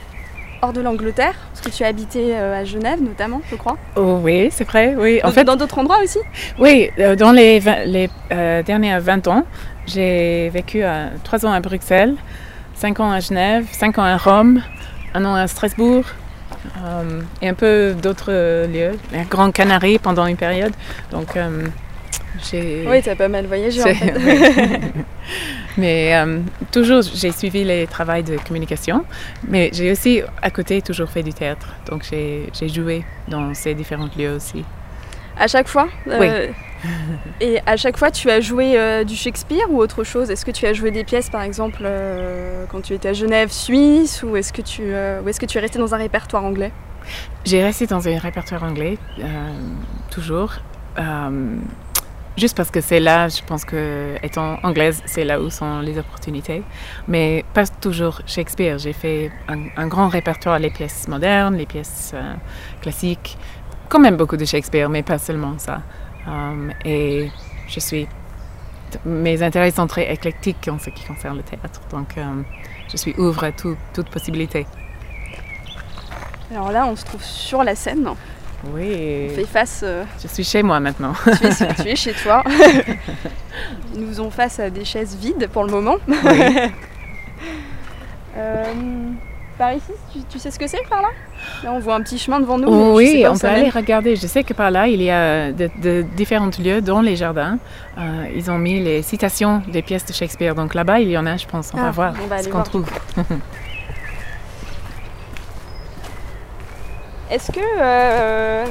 hors 0.62 0.72
de 0.72 0.80
l'Angleterre 0.80 1.34
Parce 1.52 1.60
que 1.60 1.70
tu 1.70 1.84
as 1.84 1.88
habité 1.88 2.36
euh, 2.36 2.60
à 2.60 2.64
Genève 2.64 3.02
notamment, 3.02 3.42
je 3.50 3.56
crois. 3.56 3.76
Oh, 3.96 4.20
oui, 4.22 4.48
c'est 4.50 4.64
vrai. 4.64 4.94
Oui. 4.96 5.20
En 5.24 5.32
fait, 5.32 5.44
dans 5.44 5.56
d'autres 5.56 5.78
endroits 5.78 5.98
aussi? 6.02 6.20
Oui, 6.58 6.88
euh, 6.98 7.16
dans 7.16 7.32
les, 7.32 7.60
les 7.86 8.08
euh, 8.30 8.62
dernières 8.62 9.00
20 9.00 9.26
ans, 9.28 9.44
j'ai 9.86 10.48
vécu 10.50 10.82
trois 11.24 11.40
3 11.40 11.46
ans 11.46 11.52
à 11.52 11.60
Bruxelles, 11.60 12.14
5 12.76 13.00
ans 13.00 13.10
à 13.10 13.20
Genève, 13.20 13.66
5 13.72 13.98
ans 13.98 14.04
à 14.04 14.16
Rome, 14.16 14.62
un 15.14 15.24
an 15.24 15.34
à 15.34 15.48
Strasbourg. 15.48 16.04
et 17.42 17.48
un 17.48 17.54
peu 17.54 17.94
d'autres 18.00 18.30
lieux, 18.66 18.96
la 19.12 19.24
Grande 19.24 19.52
Canarie 19.52 19.98
pendant 19.98 20.26
une 20.26 20.36
période. 20.36 20.72
Donc, 21.10 21.36
oui, 22.52 23.02
tu 23.02 23.10
as 23.10 23.16
pas 23.16 23.28
mal 23.28 23.46
voyagé 23.46 23.82
en 23.82 23.86
fait. 23.86 24.12
mais 25.76 26.14
euh, 26.14 26.40
toujours, 26.70 27.02
j'ai 27.02 27.32
suivi 27.32 27.64
les 27.64 27.86
travaux 27.86 28.22
de 28.22 28.36
communication, 28.46 29.04
mais 29.48 29.70
j'ai 29.72 29.90
aussi 29.90 30.22
à 30.40 30.50
côté 30.50 30.82
toujours 30.82 31.08
fait 31.08 31.22
du 31.22 31.32
théâtre. 31.32 31.74
Donc 31.88 32.04
j'ai 32.04 32.68
joué 32.68 33.04
dans 33.28 33.54
ces 33.54 33.74
différents 33.74 34.08
lieux 34.16 34.34
aussi. 34.34 34.64
À 35.38 35.46
chaque 35.46 35.68
fois 35.68 35.88
euh, 36.08 36.48
Oui. 36.48 36.90
et 37.40 37.60
à 37.64 37.76
chaque 37.76 37.96
fois, 37.96 38.10
tu 38.10 38.28
as 38.28 38.40
joué 38.40 38.78
euh, 38.78 39.04
du 39.04 39.14
Shakespeare 39.14 39.70
ou 39.70 39.78
autre 39.78 40.04
chose? 40.04 40.30
Est-ce 40.30 40.44
que 40.44 40.50
tu 40.50 40.66
as 40.66 40.72
joué 40.72 40.90
des 40.90 41.04
pièces, 41.04 41.30
par 41.30 41.42
exemple, 41.42 41.88
quand 42.68 42.82
tu 42.82 42.94
étais 42.94 43.08
à 43.08 43.12
Genève, 43.12 43.50
Suisse, 43.50 44.22
ou 44.22 44.36
est-ce 44.36 44.52
que 44.52 44.62
tu, 44.62 44.82
est-ce 44.92 45.40
que 45.40 45.46
tu 45.46 45.58
es 45.58 45.60
resté 45.60 45.78
dans 45.78 45.94
un 45.94 45.98
répertoire 45.98 46.44
anglais? 46.44 46.72
J'ai 47.44 47.62
resté 47.62 47.86
dans 47.86 48.06
un 48.06 48.18
répertoire 48.18 48.62
anglais, 48.62 48.98
toujours. 50.10 50.54
Juste 52.36 52.56
parce 52.56 52.70
que 52.70 52.80
c'est 52.80 53.00
là, 53.00 53.28
je 53.28 53.42
pense 53.42 53.64
que 53.64 54.14
étant 54.22 54.58
anglaise, 54.62 55.02
c'est 55.04 55.24
là 55.24 55.38
où 55.40 55.50
sont 55.50 55.80
les 55.80 55.98
opportunités. 55.98 56.62
Mais 57.06 57.44
pas 57.52 57.66
toujours 57.66 58.22
Shakespeare. 58.26 58.78
J'ai 58.78 58.94
fait 58.94 59.30
un, 59.48 59.86
grand 59.86 60.08
répertoire, 60.08 60.58
les 60.58 60.70
pièces 60.70 61.08
modernes, 61.08 61.56
les 61.56 61.66
pièces 61.66 62.12
euh, 62.14 62.34
classiques. 62.80 63.36
Quand 63.90 63.98
même 63.98 64.16
beaucoup 64.16 64.38
de 64.38 64.46
Shakespeare, 64.46 64.88
mais 64.88 65.02
pas 65.02 65.18
seulement 65.18 65.58
ça. 65.58 65.82
Um, 66.26 66.72
et 66.84 67.28
je 67.68 67.80
suis. 67.80 68.08
Mes 69.04 69.42
intérêts 69.42 69.70
sont 69.70 69.86
très 69.86 70.10
éclectiques 70.10 70.68
en 70.70 70.78
ce 70.78 70.88
qui 70.88 71.04
concerne 71.04 71.36
le 71.36 71.42
théâtre. 71.42 71.80
Donc, 71.90 72.16
um, 72.16 72.44
je 72.90 72.96
suis 72.96 73.14
ouvre 73.18 73.44
à 73.44 73.52
toute 73.52 74.08
possibilité. 74.10 74.66
Alors 76.50 76.72
là, 76.72 76.86
on 76.86 76.96
se 76.96 77.04
trouve 77.04 77.22
sur 77.22 77.62
la 77.64 77.74
scène. 77.74 78.06
Oui. 78.64 79.28
On 79.30 79.34
fait 79.34 79.46
face. 79.46 79.80
Euh, 79.82 80.04
je 80.22 80.28
suis 80.28 80.44
chez 80.44 80.62
moi 80.62 80.78
maintenant. 80.80 81.14
tu, 81.82 81.88
es, 81.88 81.96
chez 81.96 82.12
toi. 82.12 82.44
Nous 83.96 84.06
faisons 84.08 84.30
face 84.30 84.60
à 84.60 84.70
des 84.70 84.84
chaises 84.84 85.16
vides 85.16 85.48
pour 85.52 85.64
le 85.64 85.70
moment. 85.70 85.96
Euh, 88.34 88.64
par 89.58 89.74
ici, 89.74 89.92
tu, 90.30 90.38
sais 90.38 90.50
ce 90.50 90.58
que 90.58 90.66
c'est 90.66 90.82
par 90.88 91.02
là? 91.02 91.08
Là, 91.62 91.72
on 91.74 91.80
voit 91.80 91.96
un 91.96 92.00
petit 92.00 92.18
chemin 92.18 92.40
devant 92.40 92.56
nous. 92.56 92.94
oui, 92.94 93.26
on 93.28 93.36
peut 93.36 93.46
aller 93.46 93.68
regarder. 93.68 94.16
Je 94.16 94.26
sais 94.26 94.42
que 94.42 94.54
par 94.54 94.70
là, 94.70 94.88
il 94.88 95.02
y 95.02 95.10
a 95.10 95.52
de, 95.52 96.02
différents 96.16 96.50
lieux 96.58 96.80
dans 96.80 97.02
les 97.02 97.14
jardins. 97.14 97.58
Euh, 97.98 98.26
ils 98.34 98.50
ont 98.50 98.56
mis 98.56 98.82
les 98.82 99.02
citations 99.02 99.62
des 99.68 99.82
pièces 99.82 100.06
de 100.06 100.14
Shakespeare. 100.14 100.54
Donc 100.54 100.72
là-bas, 100.72 101.00
il 101.00 101.10
y 101.10 101.18
en 101.18 101.26
a, 101.26 101.36
je 101.36 101.46
pense. 101.46 101.72
On 101.74 101.76
va 101.76 101.88
ah, 101.88 101.90
voir 101.90 102.14
ce 102.42 102.48
qu'on 102.48 102.62
trouve. 102.62 102.90
Est-ce 107.32 107.50
que, 107.50 107.60
euh, 107.80 108.66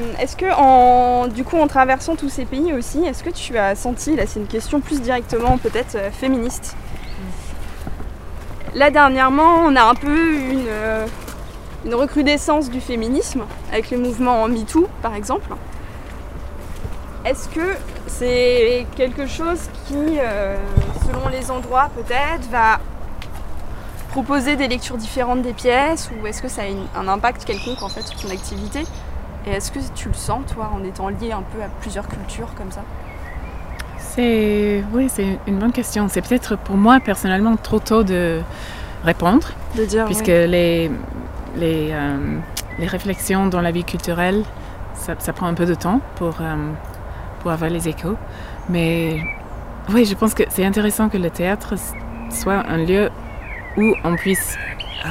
du 1.30 1.44
coup, 1.44 1.58
en 1.58 1.66
traversant 1.66 2.16
tous 2.16 2.30
ces 2.30 2.46
pays 2.46 2.72
aussi, 2.74 3.04
est-ce 3.04 3.24
que 3.24 3.32
tu 3.32 3.58
as 3.58 3.74
senti, 3.74 4.16
là 4.16 4.28
c'est 4.28 4.40
une 4.40 4.46
question 4.46 4.82
plus 4.82 5.02
directement 5.02 5.58
peut-être 5.58 5.96
euh, 5.96 6.12
féministe, 6.12 6.76
là 8.76 8.92
dernièrement 8.92 9.64
on 9.66 9.76
a 9.76 9.82
un 9.82 9.96
peu 9.96 10.36
une, 10.36 10.68
euh, 10.68 11.08
une 11.86 11.96
recrudescence 11.96 12.70
du 12.70 12.82
féminisme 12.82 13.46
avec 13.72 13.90
le 13.90 13.98
mouvement 13.98 14.48
MeToo 14.48 14.88
par 15.02 15.16
exemple. 15.16 15.50
Est-ce 17.26 17.50
que 17.50 17.76
c'est 18.06 18.86
quelque 18.96 19.26
chose 19.26 19.72
qui, 19.88 20.20
selon 21.08 21.30
les 21.32 21.50
endroits 21.50 21.90
peut-être, 21.96 22.48
va 22.52 22.78
proposer 24.12 24.58
des 24.58 24.68
lectures 24.68 24.98
différentes 24.98 25.42
des 25.42 25.54
pièces 25.54 26.12
ou 26.12 26.28
est-ce 26.28 26.42
que 26.42 26.50
ça 26.50 26.64
a 26.64 27.00
un 27.00 27.08
impact 27.08 27.46
quelconque 27.46 27.82
en 27.82 27.90
fait 27.90 28.02
sur 28.02 28.20
ton 28.20 28.30
activité? 28.30 28.84
Et 29.48 29.52
est-ce 29.52 29.72
que 29.72 29.80
tu 29.96 30.10
le 30.10 30.14
sens 30.14 30.44
toi 30.54 30.70
en 30.74 30.84
étant 30.84 31.10
lié 31.10 31.32
un 31.32 31.42
peu 31.42 31.64
à 31.64 31.68
plusieurs 31.80 32.08
cultures 32.08 32.54
comme 32.56 32.72
ça? 32.72 32.82
C'est 33.98 34.84
oui, 34.94 35.08
c'est 35.10 35.40
une 35.48 35.58
bonne 35.58 35.72
question. 35.72 36.08
C'est 36.10 36.22
peut-être 36.22 36.58
pour 36.58 36.76
moi 36.76 37.00
personnellement 37.00 37.56
trop 37.56 37.80
tôt 37.80 38.04
de 38.04 38.42
répondre, 39.04 39.48
de 39.76 39.86
dire, 39.86 40.06
puisque 40.06 40.28
les 40.28 40.92
les, 41.56 41.90
euh, 41.92 42.38
les, 42.80 42.88
réflexions 42.88 43.48
dans 43.48 43.60
la 43.60 43.72
vie 43.72 43.84
culturelle, 43.84 44.44
ça, 44.94 45.16
ça, 45.20 45.34
prend 45.34 45.48
un 45.48 45.54
peu 45.54 45.66
de 45.66 45.74
temps 45.74 46.00
pour 46.16 46.36
euh, 46.40 46.56
pour 47.40 47.52
avoir 47.52 47.70
les 47.70 47.88
échos. 47.88 48.16
Mais 48.70 49.22
oui, 49.90 50.06
je 50.06 50.16
pense 50.16 50.34
que 50.34 50.44
c'est 50.50 50.66
intéressant 50.66 51.10
que 51.10 51.18
le 51.18 51.30
théâtre 51.30 51.74
soit 52.30 52.64
un 52.68 52.78
lieu 52.78 53.10
où 53.78 53.96
on 54.04 54.16
puisse 54.16 54.58
euh, 55.06 55.10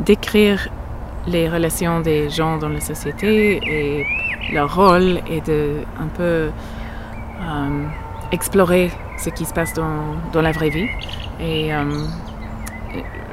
décrire 0.00 0.68
les 1.26 1.48
relations 1.48 2.00
des 2.00 2.28
gens 2.30 2.58
dans 2.58 2.68
la 2.68 2.80
société 2.80 3.60
et 3.64 4.06
leur 4.52 4.74
rôle 4.74 5.20
est 5.28 5.46
de 5.46 5.78
un 5.98 6.08
peu 6.08 6.50
euh, 7.40 7.86
explorer 8.32 8.90
ce 9.18 9.30
qui 9.30 9.44
se 9.44 9.54
passe 9.54 9.72
dans, 9.74 10.16
dans 10.32 10.42
la 10.42 10.52
vraie 10.52 10.70
vie. 10.70 10.88
Et 11.40 11.74
euh, 11.74 11.84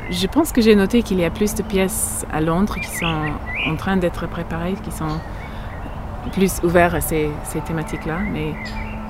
je 0.09 0.27
pense 0.27 0.51
que 0.51 0.61
j'ai 0.61 0.75
noté 0.75 1.03
qu'il 1.03 1.19
y 1.19 1.25
a 1.25 1.29
plus 1.29 1.53
de 1.55 1.63
pièces 1.63 2.25
à 2.31 2.41
Londres 2.41 2.75
qui 2.75 2.89
sont 2.89 3.31
en 3.67 3.75
train 3.75 3.97
d'être 3.97 4.27
préparées, 4.27 4.75
qui 4.83 4.91
sont 4.91 5.19
plus 6.31 6.61
ouvertes 6.63 6.95
à 6.95 7.01
ces, 7.01 7.29
ces 7.43 7.61
thématiques-là. 7.61 8.19
Mais 8.31 8.53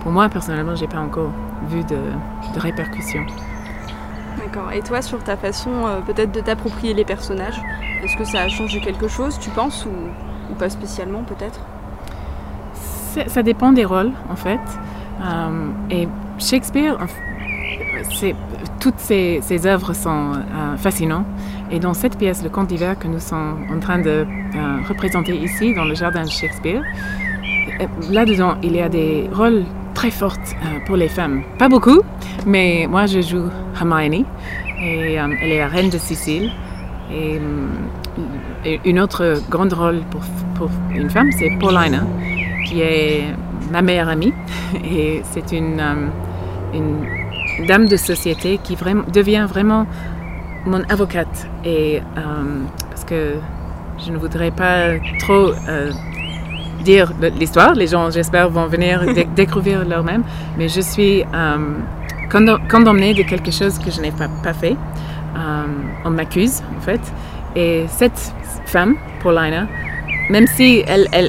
pour 0.02 0.12
moi, 0.12 0.30
personnellement, 0.30 0.76
j'ai 0.76 0.88
pas 0.88 1.00
encore 1.00 1.32
vu 1.70 1.84
de, 1.84 1.98
de 2.56 2.60
répercussions. 2.60 3.26
Et 4.74 4.82
toi, 4.82 5.02
sur 5.02 5.24
ta 5.24 5.38
façon 5.38 5.70
euh, 5.86 6.00
peut-être 6.02 6.32
de 6.32 6.40
t'approprier 6.40 6.94
les 6.94 7.06
personnages, 7.06 7.62
est-ce 8.04 8.18
que 8.18 8.24
ça 8.24 8.42
a 8.42 8.48
changé 8.48 8.80
quelque 8.80 9.08
chose, 9.08 9.38
tu 9.40 9.50
penses, 9.50 9.86
ou, 9.86 10.54
pas 10.56 10.70
spécialement 10.70 11.24
peut-être? 11.24 11.62
Ça 13.28 13.44
dépend 13.44 13.72
des 13.72 13.86
rôles, 13.86 14.12
en 14.30 14.36
fait. 14.36 14.60
Euh, 15.22 15.70
et 15.90 16.08
Shakespeare, 16.38 16.98
toutes 18.80 19.00
ses, 19.00 19.66
œuvres 19.66 19.94
sont 19.94 20.34
euh, 20.34 20.78
fascinantes. 20.78 21.26
Et 21.72 21.80
dans 21.80 21.94
cette 21.94 22.18
pièce, 22.18 22.44
Le 22.44 22.50
Conte 22.50 22.68
d'hiver 22.68 22.98
que 23.00 23.08
nous 23.08 23.20
sommes 23.20 23.66
en 23.72 23.80
train 23.80 24.00
de 24.00 24.26
représenter 24.88 25.36
ici, 25.36 25.74
dans 25.74 25.86
le 25.86 25.96
jardin 25.96 26.24
de 26.24 26.30
Shakespeare, 26.30 26.84
là-dedans, 28.10 28.56
il 28.64 28.76
y 28.76 28.82
a 28.82 28.90
des 28.90 29.30
rôles 29.32 29.64
très 29.94 30.12
forts 30.12 30.38
euh, 30.38 30.80
pour 30.86 30.96
les 30.96 31.10
femmes. 31.10 31.44
Pas 31.58 31.70
beaucoup, 31.70 32.02
mais 32.46 32.88
moi, 32.90 33.06
je 33.06 33.22
joue 33.22 33.50
Hermione. 33.82 34.26
Et 34.82 35.20
euh, 35.20 35.28
elle 35.42 35.52
est 35.52 35.60
la 35.60 35.68
reine 35.68 35.90
de 35.90 35.98
Sicile. 35.98 36.52
Et, 37.12 37.38
euh, 37.38 38.78
une 38.86 39.00
autre 39.00 39.42
grande 39.50 39.74
rôle 39.74 40.02
pour, 40.12 40.70
une 40.94 41.10
femme, 41.10 41.32
c'est 41.32 41.50
Paulina, 41.60 42.04
qui 42.68 42.82
est 42.82 43.24
ma 43.72 43.82
meilleure 43.82 44.10
amie. 44.10 44.34
Et 44.86 45.22
c'est 45.32 45.52
une, 45.52 45.80
euh, 45.80 46.08
une 46.74 47.66
dame 47.68 47.88
de 47.88 47.98
société 47.98 48.60
qui 48.64 48.76
vraiment, 48.76 49.04
devient 49.12 49.46
vraiment 49.50 49.88
mon 50.66 50.82
avocate. 50.90 51.48
Et, 51.66 52.02
parce 52.90 53.04
que 53.04 53.34
je 53.98 54.12
ne 54.12 54.18
voudrais 54.18 54.52
pas 54.52 54.92
trop 55.20 55.52
dire 56.84 57.12
l'histoire. 57.40 57.74
Les 57.74 57.88
gens, 57.88 58.10
j'espère, 58.12 58.50
vont 58.50 58.68
venir 58.68 59.04
dé- 59.14 59.28
découvrir 59.36 59.86
leur-même. 59.88 60.24
Mais 60.58 60.68
je 60.68 60.82
suis 60.82 61.24
condamnée 62.32 63.14
de 63.14 63.24
quelque 63.24 63.52
chose 63.52 63.78
que 63.80 63.92
je 63.92 64.02
n'ai 64.02 64.12
pas, 64.12 64.54
fait. 64.54 64.76
Euh, 65.36 65.64
on 66.06 66.10
m'accuse, 66.10 66.62
en 66.78 66.82
fait. 66.82 67.02
Et 67.56 67.86
cette 67.88 68.34
femme, 68.66 68.96
Paulina, 69.22 69.68
même 70.30 70.48
si 70.48 70.84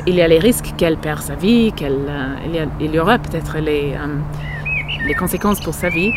il 0.08 0.14
y 0.14 0.22
a 0.22 0.28
les 0.28 0.38
risques 0.38 0.74
qu'elle 0.76 0.96
perd 0.96 1.20
sa 1.20 1.34
vie, 1.34 1.72
qu'elle, 1.72 2.06
euh, 2.08 2.66
y 2.80 2.98
aura 2.98 3.18
peut-être 3.18 3.58
les, 3.58 3.94
euh, 3.94 5.06
les 5.06 5.14
conséquences 5.14 5.60
pour 5.60 5.74
sa 5.74 5.88
vie, 5.88 6.12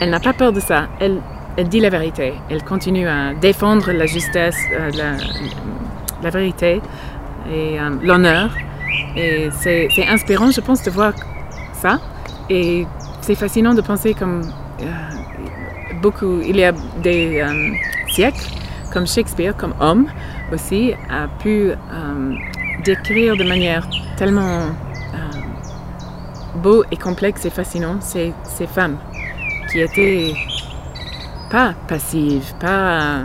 elle 0.00 0.10
n'a 0.10 0.20
pas 0.20 0.32
peur 0.32 0.52
de 0.52 0.60
ça. 0.60 0.88
Elle, 1.00 1.20
dit 1.68 1.78
la 1.78 1.88
vérité. 1.88 2.34
Elle 2.50 2.64
continue 2.64 3.06
à 3.06 3.32
défendre 3.34 3.92
la 3.92 4.06
justesse, 4.06 4.58
la, 4.96 5.12
la 6.20 6.30
vérité 6.30 6.82
et 7.48 7.78
l'honneur. 8.02 8.50
Et 9.16 9.50
c'est 9.60 9.88
inspirant, 10.08 10.50
je 10.50 10.60
pense, 10.60 10.82
de 10.82 10.90
voir 10.90 11.12
ça. 11.74 12.00
Et 12.50 12.88
c'est 13.24 13.34
fascinant 13.34 13.72
de 13.72 13.80
penser 13.80 14.12
comme 14.12 14.42
euh, 14.82 14.84
beaucoup, 16.02 16.40
il 16.46 16.56
y 16.56 16.64
a 16.64 16.72
des 17.02 17.40
euh, 17.40 17.72
siècles, 18.08 18.50
comme 18.92 19.06
Shakespeare, 19.06 19.56
comme 19.56 19.72
homme 19.80 20.08
aussi, 20.52 20.92
a 21.08 21.26
pu 21.38 21.70
euh, 21.70 22.34
décrire 22.84 23.34
de 23.36 23.44
manière 23.44 23.88
tellement 24.16 24.66
beau 26.56 26.84
et 26.90 26.96
complexe 26.96 27.44
et 27.46 27.50
fascinant 27.50 28.00
ces, 28.00 28.32
ces 28.44 28.66
femmes 28.66 28.96
qui 29.70 29.80
étaient 29.80 30.34
pas 31.50 31.74
passives, 31.88 32.54
pas 32.60 33.22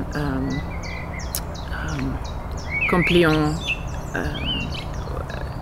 compliant 2.89 3.53
euh, 4.15 4.48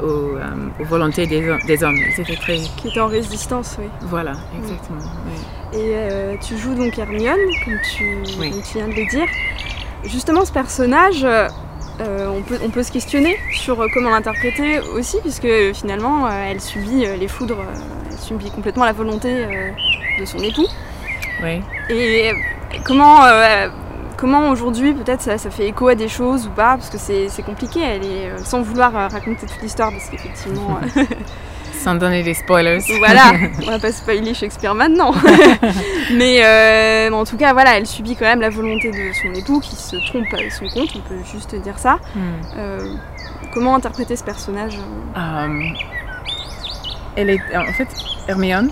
aux, 0.02 0.36
euh, 0.38 0.42
aux 0.80 0.86
volontés 0.86 1.26
des, 1.28 1.50
ho- 1.50 1.58
des 1.66 1.84
hommes. 1.84 1.98
C'était 2.16 2.36
très... 2.36 2.58
Qui 2.78 2.90
était 2.90 3.00
en 3.00 3.08
résistance, 3.08 3.76
oui. 3.80 3.86
Voilà, 4.02 4.34
exactement. 4.60 5.00
oui. 5.26 5.80
Et 5.80 5.94
euh, 5.96 6.36
tu 6.42 6.58
joues 6.58 6.76
donc 6.76 6.98
Hermione, 6.98 7.38
comme 7.66 7.78
tu, 7.96 8.18
Oui. 8.40 8.52
comme 8.52 8.62
tu 8.62 8.78
viens 8.78 8.88
de 8.88 8.94
le 8.94 9.06
dire. 9.10 9.26
Justement, 10.04 10.46
ce 10.46 10.52
personnage, 10.52 11.24
euh, 11.26 11.48
on, 12.00 12.42
peut, 12.42 12.60
on 12.64 12.70
peut 12.70 12.84
se 12.84 12.92
questionner 12.92 13.38
sur 13.52 13.86
comment 13.94 14.12
l'interpréter 14.12 14.80
aussi, 14.96 15.18
puisque 15.22 15.48
finalement, 15.74 16.30
elle 16.30 16.62
subit 16.62 17.06
les 17.20 17.28
foudres, 17.28 17.64
elle 18.12 18.18
subit 18.18 18.52
complètement 18.52 18.86
la 18.86 18.94
volonté 18.94 19.46
de 20.20 20.26
son 20.26 20.38
époux. 20.40 20.68
Oui. 21.44 21.62
Et 21.90 22.32
comment, 22.86 23.20
comment 24.18 24.50
aujourd'hui, 24.50 24.94
peut-être, 24.94 25.22
ça, 25.22 25.38
ça 25.38 25.50
fait 25.50 25.68
écho 25.68 25.88
à 25.88 25.96
des 25.96 26.10
choses 26.10 26.48
ou 26.48 26.50
pas, 26.50 26.78
parce 26.78 26.90
que 26.90 26.98
c'est 26.98 27.44
compliqué, 27.44 27.80
elle 27.82 28.06
est, 28.06 28.30
euh, 28.30 28.38
sans 28.44 28.62
vouloir 28.62 28.96
euh, 28.96 29.08
raconter 29.08 29.46
toute 29.46 29.62
l'histoire, 29.62 29.92
parce 29.92 30.10
qu'effectivement, 30.10 30.80
euh, 30.98 31.04
Sans 31.80 31.96
donner 31.96 32.24
des 32.24 32.34
spoilers. 32.34 32.80
voilà, 32.98 33.32
on 33.68 33.72
va 33.72 33.80
pas 33.80 33.92
spoiler 33.92 34.34
Shakespeare 34.34 34.74
maintenant. 34.74 35.14
Mais 36.14 36.44
euh, 36.44 37.12
en 37.12 37.24
tout 37.24 37.38
cas, 37.38 37.54
voilà, 37.54 37.78
elle 37.78 37.86
subit 37.86 38.16
quand 38.16 38.26
même 38.26 38.42
la 38.42 38.50
volonté 38.50 38.92
de 38.92 39.14
son 39.14 39.34
époux 39.34 39.60
qui 39.60 39.76
se 39.76 39.96
trompe 40.08 40.34
avec 40.34 40.52
son 40.52 40.68
compte, 40.68 40.90
on 40.96 41.08
peut 41.08 41.24
juste 41.32 41.56
dire 41.56 41.78
ça. 41.78 42.00
Hmm. 42.16 42.20
Euh, 42.58 42.94
comment 43.54 43.76
interpréter 43.76 44.16
ce 44.16 44.24
personnage 44.24 44.78
elle 47.16 47.32
est, 47.32 47.40
en 47.58 47.74
fait, 47.74 47.88
Hermione 48.28 48.70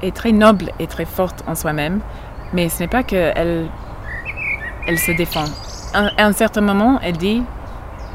est 0.00 0.16
très 0.16 0.32
noble 0.32 0.72
et 0.78 0.86
très 0.86 1.04
forte 1.04 1.44
en 1.46 1.54
soi-même, 1.54 2.00
mais 2.54 2.70
ce 2.70 2.80
n'est 2.80 2.88
pas 2.88 3.02
qu'elle 3.02 3.68
elle 4.86 4.98
se 4.98 5.12
défend. 5.12 5.44
À, 5.94 6.10
un 6.18 6.32
certain 6.32 6.60
moment, 6.60 6.98
elle 7.02 7.16
dit 7.16 7.42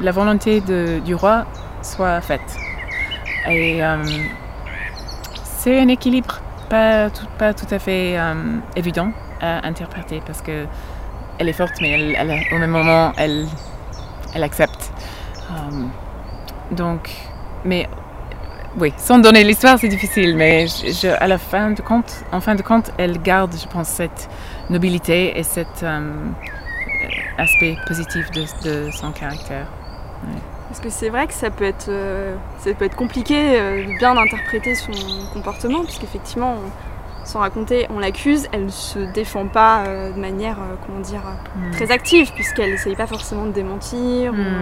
la 0.00 0.12
volonté 0.12 0.60
du 0.60 1.14
roi 1.14 1.46
soit 1.82 2.20
faite. 2.20 2.56
Et 3.48 3.82
euh, 3.82 4.02
c'est 5.44 5.80
un 5.80 5.88
équilibre 5.88 6.40
pas 6.68 7.10
tout, 7.10 7.26
pas 7.38 7.54
tout 7.54 7.66
à 7.70 7.78
fait 7.78 8.18
euh, 8.18 8.34
évident 8.76 9.10
à 9.40 9.66
interpréter 9.66 10.22
parce 10.26 10.42
que 10.42 10.66
elle 11.38 11.48
est 11.48 11.54
forte, 11.54 11.74
mais 11.80 12.16
au 12.52 12.58
même 12.58 12.70
moment, 12.70 13.12
elle, 13.16 13.46
elle 14.34 14.42
accepte. 14.42 14.92
Euh, 15.50 15.84
donc, 16.72 17.10
mais 17.64 17.88
oui, 18.76 18.92
sans 18.98 19.18
donner 19.18 19.44
l'histoire, 19.44 19.78
c'est 19.78 19.88
difficile, 19.88 20.36
mais 20.36 20.66
je, 20.66 20.92
je- 20.92 21.16
à 21.20 21.26
la 21.26 21.38
fin 21.38 21.70
de 21.70 21.80
compte, 21.80 22.24
en 22.32 22.40
fin 22.40 22.54
de 22.54 22.62
compte, 22.62 22.92
elle 22.98 23.20
garde, 23.20 23.54
je 23.60 23.66
pense, 23.66 23.88
cette 23.88 24.28
nobilité 24.70 25.38
et 25.38 25.42
cet 25.42 25.82
euh, 25.82 26.00
aspect 27.38 27.76
positif 27.86 28.30
de, 28.32 28.42
de 28.68 28.90
son 28.90 29.10
caractère. 29.12 29.66
Parce 30.68 30.80
que 30.80 30.90
c'est 30.90 31.08
vrai 31.08 31.26
que 31.26 31.32
ça 31.32 31.50
peut 31.50 31.64
être, 31.64 31.86
euh, 31.88 32.34
ça 32.58 32.72
peut 32.74 32.84
être 32.84 32.96
compliqué 32.96 33.58
euh, 33.58 33.84
de 33.86 33.98
bien 33.98 34.16
interpréter 34.16 34.74
son 34.74 34.92
comportement, 35.32 35.82
puisqu'effectivement, 35.84 36.56
sans 37.24 37.38
raconter, 37.40 37.86
on 37.90 37.98
l'accuse, 37.98 38.48
elle 38.52 38.66
ne 38.66 38.70
se 38.70 38.98
défend 38.98 39.46
pas 39.46 39.84
de 40.14 40.20
manière, 40.20 40.58
comment 40.86 41.00
dire, 41.00 41.22
euh, 41.26 41.68
Mm. 41.68 41.70
très 41.72 41.90
active, 41.90 42.32
puisqu'elle 42.34 42.70
n'essaye 42.70 42.96
pas 42.96 43.06
forcément 43.06 43.46
de 43.46 43.52
démentir. 43.52 44.32
Mm. 44.32 44.38
euh, 44.40 44.60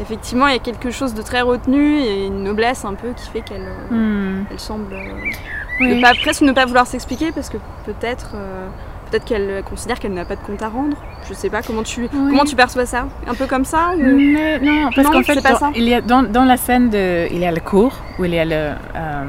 effectivement, 0.00 0.46
il 0.48 0.52
y 0.52 0.56
a 0.56 0.60
quelque 0.60 0.90
chose 0.90 1.14
de 1.14 1.22
très 1.22 1.40
retenu 1.40 1.98
et 2.00 2.26
une 2.26 2.42
noblesse 2.44 2.84
un 2.84 2.94
peu 2.94 3.08
qui 3.16 3.28
fait 3.30 3.40
qu'elle 3.40 3.66
euh, 3.92 3.94
Hmm, 4.40 4.44
elle 4.50 4.60
semble 4.60 4.92
euh, 4.92 5.30
oui. 5.80 5.96
ne 5.96 6.00
pas, 6.02 6.12
presque 6.22 6.42
ne 6.42 6.52
pas 6.52 6.66
vouloir 6.66 6.86
s'expliquer, 6.86 7.32
parce 7.32 7.48
que 7.48 7.56
peut-être 7.86 8.30
euh, 8.34 8.66
peut-être 9.10 9.24
qu'elle 9.24 9.62
considère 9.64 9.98
qu'elle 9.98 10.14
n'a 10.14 10.24
pas 10.24 10.36
de 10.36 10.40
compte 10.42 10.62
à 10.62 10.68
rendre. 10.68 10.96
Je 11.28 11.34
sais 11.34 11.50
pas, 11.50 11.62
comment 11.62 11.82
tu, 11.82 12.08
comment 12.08 12.44
tu 12.44 12.54
perçois 12.54 12.86
ça? 12.86 13.06
Un 13.26 13.34
peu 13.34 13.46
comme 13.46 13.64
ça 13.64 13.90
ou- 13.96 14.00
Mais 14.02 14.58
non, 14.60 14.88
parce 14.94 15.06
Non, 15.08 15.12
qu'en 15.14 15.22
fait, 15.22 15.34
dans, 15.42 15.56
ça. 15.58 15.70
il 15.74 15.82
y 15.88 15.94
a, 15.94 16.00
dans, 16.00 16.22
dans 16.22 16.44
la 16.44 16.56
scène, 16.56 16.90
de, 16.90 17.26
il 17.30 17.38
y 17.38 17.44
a 17.44 17.50
le 17.50 17.60
cours 17.60 17.96
où 18.18 18.24
il 18.24 18.34
y 18.34 18.38
a 18.38 18.44
le, 18.44 18.54
euh, 18.54 19.24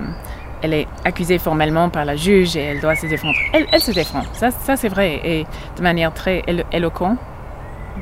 elle 0.61 0.73
est 0.75 0.87
accusée 1.03 1.39
formellement 1.39 1.89
par 1.89 2.05
la 2.05 2.15
juge 2.15 2.55
et 2.55 2.61
elle 2.61 2.79
doit 2.79 2.95
se 2.95 3.07
défendre. 3.07 3.33
Elle, 3.53 3.65
elle 3.71 3.81
se 3.81 3.89
défend, 3.91 4.21
ça, 4.33 4.51
ça 4.51 4.77
c'est 4.77 4.89
vrai, 4.89 5.19
et 5.23 5.47
de 5.77 5.81
manière 5.81 6.13
très 6.13 6.41
élo- 6.47 6.63
éloquente. 6.71 7.17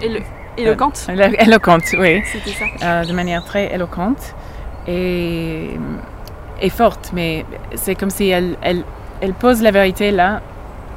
Élo- 0.01 0.19
éloquente 0.61 1.07
Élo- 1.09 1.35
Éloquente, 1.39 1.83
oui. 1.97 2.21
C'était 2.25 2.51
ça. 2.51 2.65
euh, 2.83 3.05
de 3.05 3.13
manière 3.13 3.43
très 3.43 3.73
éloquente 3.73 4.35
et, 4.87 5.71
et 6.61 6.69
forte, 6.69 7.11
mais 7.13 7.45
c'est 7.75 7.95
comme 7.95 8.09
si 8.09 8.29
elle, 8.29 8.55
elle, 8.61 8.83
elle 9.21 9.33
pose 9.33 9.61
la 9.61 9.71
vérité 9.71 10.11
là. 10.11 10.41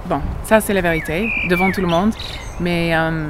Bon, 0.07 0.21
ça 0.45 0.61
c'est 0.61 0.73
la 0.75 0.81
vérité 0.81 1.29
devant 1.49 1.71
tout 1.71 1.81
le 1.81 1.87
monde, 1.87 2.13
mais 2.61 2.95
euh, 2.95 3.27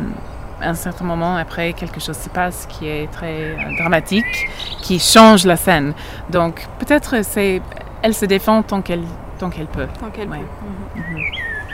à 0.61 0.69
un 0.71 0.75
certain 0.75 1.05
moment 1.05 1.37
après, 1.37 1.73
quelque 1.75 2.01
chose 2.01 2.17
se 2.17 2.29
passe 2.31 2.67
qui 2.71 2.89
est 2.89 3.11
très 3.13 3.27
euh, 3.43 3.57
dramatique, 3.79 4.49
qui 4.81 4.99
change 4.99 5.45
la 5.45 5.57
scène. 5.57 5.93
Donc 6.31 6.67
peut-être 6.79 7.23
c'est, 7.25 7.61
elle 8.03 8.15
se 8.15 8.25
défend 8.25 8.63
tant 8.63 8.81
qu'elle, 8.81 9.03
tant 9.39 9.51
qu'elle 9.51 9.67
peut. 9.67 9.87
Tant 10.01 10.09
qu'elle 10.11 10.29
Ouais. 10.29 10.39
peut. 10.39 11.01
Mhm. 11.01 11.23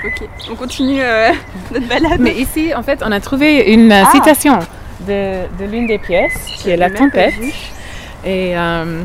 Ok, 0.05 0.29
on 0.51 0.55
continue 0.55 1.01
euh, 1.03 1.31
notre 1.73 1.89
balade. 1.89 2.21
Mais 2.21 2.35
ici, 2.35 2.73
en 2.75 2.83
fait, 2.83 3.03
on 3.05 3.11
a 3.13 3.21
trouvé 3.21 3.73
une 3.73 3.91
euh, 3.93 4.03
Ah. 4.07 4.11
citation 4.13 4.59
de, 5.07 5.47
de 5.59 5.65
l'une 5.71 5.87
des 5.87 5.99
pièces, 5.99 6.37
qui 6.57 6.71
est 6.71 6.77
la 6.77 6.91
tempête. 6.91 7.35
Et 8.25 8.57
euh, 8.57 9.03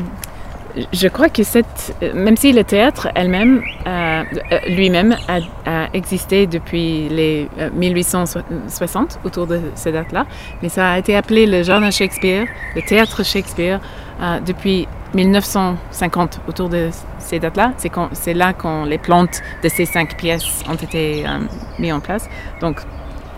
je 0.92 1.06
crois 1.08 1.28
que 1.28 1.42
cette, 1.44 1.94
même 2.14 2.36
si 2.36 2.52
le 2.52 2.64
théâtre 2.64 3.08
elle-même, 3.14 3.62
euh, 3.86 4.22
lui-même 4.68 5.16
a, 5.28 5.38
a, 5.66 5.88
existé 5.94 6.46
depuis 6.46 7.08
les 7.08 7.48
1860, 7.74 9.20
autour 9.24 9.46
de 9.46 9.60
ces 9.76 9.92
dates-là, 9.92 10.26
mais 10.62 10.68
ça 10.68 10.90
a 10.92 10.98
été 10.98 11.14
appelé 11.16 11.46
le 11.46 11.62
Jardin 11.62 11.90
Shakespeare, 11.90 12.46
le 12.74 12.82
théâtre 12.82 13.24
Shakespeare, 13.24 13.80
euh, 14.20 14.40
depuis 14.40 14.86
1950, 15.14 16.40
autour 16.48 16.68
de 16.68 16.90
ces 17.18 17.38
dates-là. 17.38 17.72
C'est 18.12 18.34
là 18.34 18.52
quand 18.52 18.84
les 18.84 18.98
plantes 18.98 19.42
de 19.62 19.68
ces 19.68 19.86
cinq 19.86 20.16
pièces 20.16 20.62
ont 20.68 20.74
été 20.74 21.24
euh, 21.26 21.40
mises 21.78 21.92
en 21.92 22.00
place. 22.00 22.28
Donc, 22.60 22.80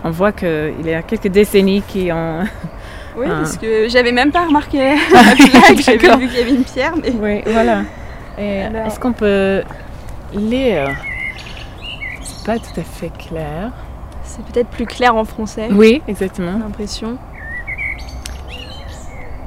on 0.03 0.11
voit 0.11 0.31
qu'il 0.31 0.85
y 0.85 0.93
a 0.93 1.01
quelques 1.01 1.27
décennies 1.27 1.83
qui 1.87 2.11
ont 2.11 2.43
Oui, 3.17 3.25
parce 3.27 3.57
que 3.57 3.89
j'avais 3.89 4.11
même 4.11 4.31
pas 4.31 4.45
remarqué 4.45 4.77
la 5.11 5.23
plaque, 5.35 5.79
j'avais 5.79 6.17
vu 6.17 6.27
qu'il 6.27 6.37
y 6.37 6.41
avait 6.41 6.55
une 6.55 6.63
pierre. 6.63 6.93
Mais... 7.01 7.13
Oui, 7.19 7.41
voilà. 7.51 7.81
Est-ce 8.37 8.99
qu'on 8.99 9.13
peut 9.13 9.63
lire? 10.33 10.89
C'est 12.21 12.45
pas 12.45 12.59
tout 12.59 12.79
à 12.79 12.83
fait 12.83 13.11
clair. 13.17 13.71
C'est 14.23 14.43
peut-être 14.45 14.67
plus 14.67 14.85
clair 14.85 15.15
en 15.15 15.25
français. 15.25 15.69
Oui, 15.71 16.01
exactement. 16.07 16.59
L'impression. 16.59 17.17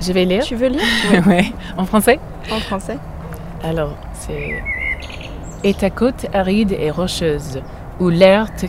Je 0.01 0.13
vais 0.13 0.25
lire. 0.25 0.43
Tu 0.45 0.55
veux 0.55 0.69
lire? 0.69 0.81
Oui. 1.13 1.19
ouais. 1.27 1.53
En 1.77 1.85
français? 1.85 2.19
En 2.51 2.59
français. 2.59 2.99
Alors, 3.63 3.97
c'est. 4.15 4.63
Et 5.63 5.75
ta 5.75 5.91
côte 5.91 6.27
aride 6.33 6.73
et 6.73 6.91
rocheuse, 6.91 7.61
où 7.99 8.09
l'air 8.09 8.55
te, 8.55 8.67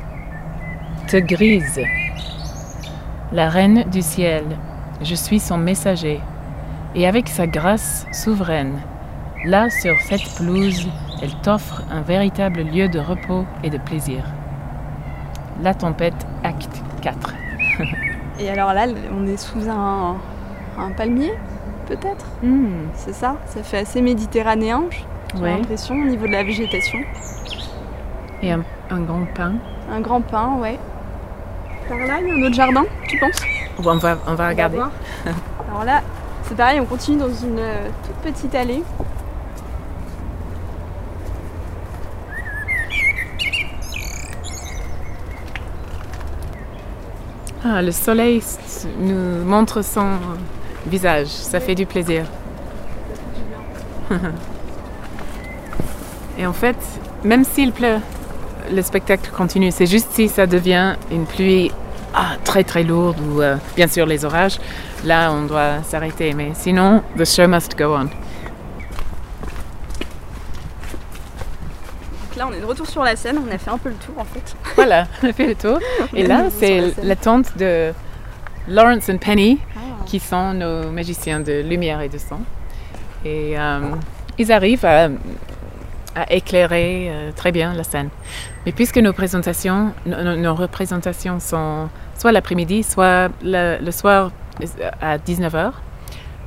te 1.08 1.18
grise. 1.18 1.80
La 3.32 3.50
reine 3.50 3.86
du 3.90 4.02
ciel, 4.02 4.44
je 5.02 5.16
suis 5.16 5.40
son 5.40 5.58
messager, 5.58 6.20
et 6.96 7.08
avec 7.08 7.30
sa 7.30 7.48
grâce 7.48 8.06
souveraine, 8.12 8.82
là 9.46 9.70
sur 9.70 9.96
cette 10.02 10.36
pelouse, 10.38 10.90
elle 11.22 11.34
t'offre 11.42 11.84
un 11.90 12.02
véritable 12.02 12.62
lieu 12.64 12.90
de 12.90 13.00
repos 13.00 13.46
et 13.64 13.70
de 13.70 13.78
plaisir. 13.78 14.26
La 15.62 15.74
tempête, 15.74 16.28
acte 16.44 16.82
4. 17.02 17.34
et 18.40 18.50
alors 18.50 18.74
là, 18.74 18.88
on 19.18 19.26
est 19.28 19.38
sous 19.38 19.70
un, 19.70 20.18
un 20.78 20.92
palmier, 20.92 21.34
peut-être 21.88 22.26
mm. 22.44 22.68
C'est 22.96 23.14
ça 23.14 23.36
Ça 23.48 23.64
fait 23.64 23.80
assez 23.80 24.02
méditerranéen, 24.02 24.84
j'ai 24.92 25.42
Ouais. 25.42 25.52
l'impression, 25.58 25.96
au 25.96 26.06
niveau 26.06 26.28
de 26.28 26.32
la 26.32 26.44
végétation. 26.44 27.00
Et 28.42 28.52
un, 28.52 28.64
un 28.90 29.00
grand 29.02 29.26
pin. 29.34 29.54
Un 29.92 30.02
grand 30.02 30.22
pin, 30.22 30.58
ouais. 30.60 30.78
Par 31.88 31.98
là, 32.00 32.20
il 32.22 32.28
y 32.28 32.32
a 32.32 32.36
un 32.36 32.42
autre 32.48 32.56
jardin, 32.56 32.84
tu 33.08 33.18
penses 33.20 33.42
Bon, 33.80 33.92
on 33.92 33.98
va, 33.98 34.18
on 34.28 34.36
va 34.36 34.50
regarder. 34.50 34.78
Alors 34.78 35.84
là, 35.86 36.02
c'est 36.44 36.56
pareil, 36.58 36.80
on 36.80 36.86
continue 36.86 37.18
dans 37.18 37.34
une 37.34 37.60
euh, 37.60 37.88
toute 38.06 38.34
petite 38.34 38.54
allée. 38.56 38.84
Ah, 47.64 47.82
le 47.82 47.92
soleil 47.92 48.42
nous 49.00 49.44
montre 49.46 49.84
son 49.84 50.08
visage, 50.86 51.28
ça 51.28 51.60
fait 51.60 51.76
du 51.76 51.86
plaisir. 51.86 52.26
Et 56.38 56.46
en 56.46 56.54
fait, 56.54 56.78
même 57.24 57.44
s'il 57.44 57.72
pleut, 57.72 58.00
le 58.72 58.82
spectacle 58.82 59.30
continue. 59.32 59.72
C'est 59.72 59.86
juste 59.86 60.10
si 60.12 60.28
ça 60.28 60.48
devient 60.48 60.96
une 61.12 61.26
pluie 61.26 61.72
ah, 62.14 62.36
très 62.44 62.64
très 62.64 62.84
lourde 62.84 63.18
ou 63.22 63.42
euh, 63.42 63.56
bien 63.76 63.88
sûr 63.88 64.06
les 64.06 64.26
orages, 64.26 64.60
là 65.06 65.32
on 65.32 65.44
doit 65.44 65.84
s'arrêter. 65.84 66.34
Mais 66.34 66.52
sinon, 66.54 67.04
the 67.18 67.26
show 67.26 67.48
must 67.48 67.78
go 67.78 67.96
on. 67.96 68.04
Donc 68.04 68.12
là, 72.38 72.48
on 72.50 72.54
est 72.54 72.62
de 72.62 72.66
retour 72.66 72.88
sur 72.88 73.04
la 73.04 73.16
scène, 73.16 73.40
on 73.46 73.54
a 73.54 73.58
fait 73.58 73.70
un 73.70 73.78
peu 73.78 73.90
le 73.90 73.96
tour 73.96 74.16
en 74.18 74.26
fait. 74.26 74.56
Voilà, 74.76 75.08
on 75.24 75.30
a 75.30 75.34
fait 75.34 75.48
le 75.48 75.56
tour. 75.56 75.80
Et 76.14 76.26
là, 76.26 76.46
c'est 76.50 76.92
scène. 76.92 76.94
la 77.04 77.16
tente 77.16 77.58
de 77.58 77.94
Lawrence 78.68 79.10
and 79.10 79.18
Penny, 79.18 79.60
qui 80.12 80.20
sont 80.20 80.54
nos 80.54 80.92
magiciens 80.92 81.40
de 81.40 81.62
lumière 81.62 82.02
et 82.02 82.10
de 82.10 82.18
son. 82.18 82.42
Et 83.24 83.58
euh, 83.58 83.80
ils 84.38 84.52
arrivent 84.52 84.84
à, 84.84 85.08
éclairer 86.30 87.08
euh, 87.10 87.32
très 87.34 87.54
bien 87.54 87.74
la 87.74 87.86
scène. 87.86 88.10
Mais 88.66 88.74
puisque 88.74 88.98
nos 88.98 89.14
présentations, 89.14 89.94
nos, 90.06 90.54
représentations 90.54 91.40
sont 91.40 91.88
soit 92.20 92.34
l'après-midi, 92.34 92.84
soit 92.84 93.30
le, 93.42 93.92
soir 93.92 94.32
euh, 94.60 94.90
à 95.00 95.18
19h, 95.18 95.72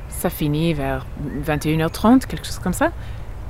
ça 0.09 0.29
finit 0.29 0.75
vers 0.75 1.07
21h30, 1.43 2.27
quelque 2.27 2.45
chose 2.45 2.59
comme 2.59 2.73
ça. 2.73 2.91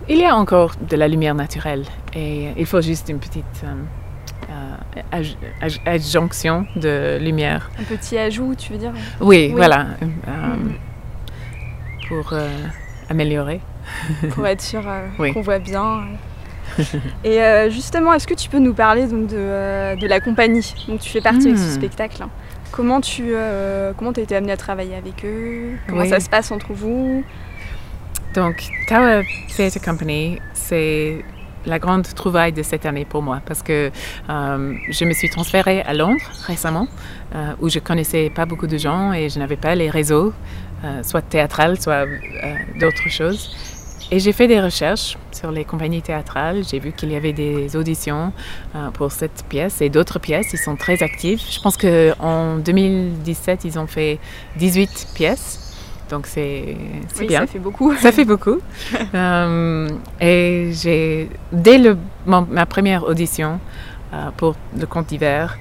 Il 0.08 0.17
y 0.17 0.23
a 0.23 0.34
encore 0.34 0.75
de 0.89 0.95
la 0.95 1.10
lumière 1.10 1.36
naturelle 1.36 1.84
et 2.13 2.54
il 2.56 2.65
faut 2.65 2.80
juste 2.80 3.10
une 3.10 3.19
petite 3.19 3.65
adjonction 5.86 6.65
de 6.76 7.18
lumière. 7.22 7.70
Un 7.80 7.84
petit 7.84 8.18
ajout, 8.18 8.56
tu 8.56 8.74
veux 8.74 8.80
dire? 8.80 8.91
Oui, 9.20 9.48
Oui. 9.48 9.52
voilà, 9.54 9.88
euh, 10.02 10.32
Mhm. 10.56 10.74
pour 12.08 12.34
euh, 12.34 12.48
améliorer. 13.10 13.60
Pour 14.32 14.46
être 14.48 14.62
sûr 14.62 14.82
euh, 14.88 15.08
Oui. 15.20 15.34
qu'on 15.34 15.41
voit 15.41 15.60
bien. 15.60 16.04
Et 17.24 17.41
euh, 17.41 17.70
justement, 17.70 18.13
est-ce 18.13 18.28
que 18.28 18.34
tu 18.34 18.50
peux 18.50 18.60
nous 18.60 18.74
parler 18.74 19.06
donc, 19.08 19.28
de, 19.28 19.36
euh, 19.38 19.96
de 19.96 20.08
la 20.08 20.20
compagnie? 20.20 20.74
Dont 20.88 20.98
tu 20.98 21.10
fais 21.10 21.22
partie 21.22 21.48
avec 21.48 21.58
ce 21.60 21.68
Hmm. 21.70 21.80
spectacle 21.80 22.24
hein 22.24 22.30
Comment 22.72 23.00
tu 23.00 23.24
euh, 23.28 23.94
comment 23.96 24.12
as 24.12 24.20
été 24.20 24.36
amené 24.36 24.52
à 24.52 24.58
travailler 24.58 24.96
avec 24.96 25.24
eux? 25.24 25.78
Comment 25.88 26.02
Oui. 26.02 26.10
ça 26.10 26.20
se 26.20 26.30
passe 26.30 26.52
entre 26.52 26.74
vous? 26.74 27.24
Donc, 28.34 28.65
Tower 28.89 29.22
Theatre 29.56 29.80
Company, 29.82 30.41
c'est 30.54 31.24
la 31.65 31.80
grande 31.80 32.08
trouvaille 32.13 32.54
de 32.54 32.63
cette 32.63 32.86
année 32.86 33.06
pour 33.06 33.21
moi 33.21 33.41
parce 33.45 33.62
que 33.62 33.91
euh, 34.30 34.73
je 34.89 35.06
me 35.06 35.13
suis 35.13 35.30
transférée 35.30 35.82
à 35.82 35.93
Londres 35.93 36.23
récemment 36.45 36.88
euh, 37.36 37.54
où 37.60 37.69
je 37.69 37.80
connaissais 37.80 38.30
pas 38.30 38.45
beaucoup 38.45 38.67
de 38.67 38.78
gens 38.78 39.13
et 39.13 39.30
je 39.30 39.39
n'avais 39.39 39.56
pas 39.56 39.75
les 39.75 39.89
réseaux, 39.89 40.34
euh, 40.84 41.04
soit 41.04 41.21
théâtrales, 41.21 41.80
soit 41.80 42.06
d'autres 42.80 43.10
choses. 43.10 43.56
Et 44.12 44.19
j'ai 44.19 44.34
fait 44.34 44.47
des 44.47 44.62
recherches 44.62 45.17
sur 45.32 45.51
les 45.51 45.65
compagnies 45.65 46.04
théâtrales. 46.04 46.63
J'ai 46.63 46.78
vu 46.78 46.91
qu'il 46.91 47.12
y 47.12 47.15
avait 47.15 47.34
des 47.34 47.75
auditions 47.75 48.34
pour 48.93 49.12
cette 49.12 49.43
pièce 49.49 49.82
et 49.82 49.89
d'autres 49.89 50.19
pièces. 50.19 50.54
Ils 50.54 50.60
sont 50.60 50.75
très 50.75 51.01
actifs. 51.01 51.41
Je 51.49 51.60
pense 51.60 51.75
qu'en 51.75 52.58
2017, 52.58 53.65
ils 53.65 53.80
ont 53.80 53.88
fait 53.88 54.19
18 54.58 55.08
pièces. 55.15 55.64
Donc 56.10 56.28
c'est 56.28 56.76
Oui, 57.20 57.28
bien. 57.28 57.41
ça 57.41 57.48
fait 57.48 57.60
beaucoup. 57.60 57.96
Ça 57.96 58.12
fait 58.12 58.26
beaucoup. 58.26 58.60
Euh, 59.15 59.89
et 60.22 60.70
j'ai, 60.74 61.30
dès 61.52 61.78
le, 61.78 61.98
mon- 62.26 62.48
ma 62.50 62.65
première 62.65 63.04
audition 63.06 63.60
euh, 64.13 64.30
pour 64.38 64.56
le 64.78 64.86
conte 64.86 65.08
d'hiver, 65.08 65.58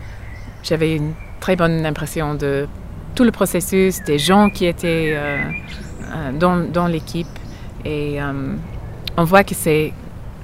j'avais 0.62 0.96
une 0.96 1.12
très 1.40 1.56
bonne 1.56 1.86
impression 1.86 2.34
de 2.34 2.66
tout 3.14 3.24
le 3.24 3.30
processus, 3.30 4.02
des 4.02 4.18
gens 4.18 4.50
qui 4.50 4.66
étaient 4.66 5.12
euh, 5.14 5.40
dans, 6.38 6.56
dans 6.58 6.86
l'équipe. 6.88 7.28
Et 7.84 8.18
on 9.16 9.24
voit 9.24 9.44
que 9.44 9.54
c'est 9.54 9.92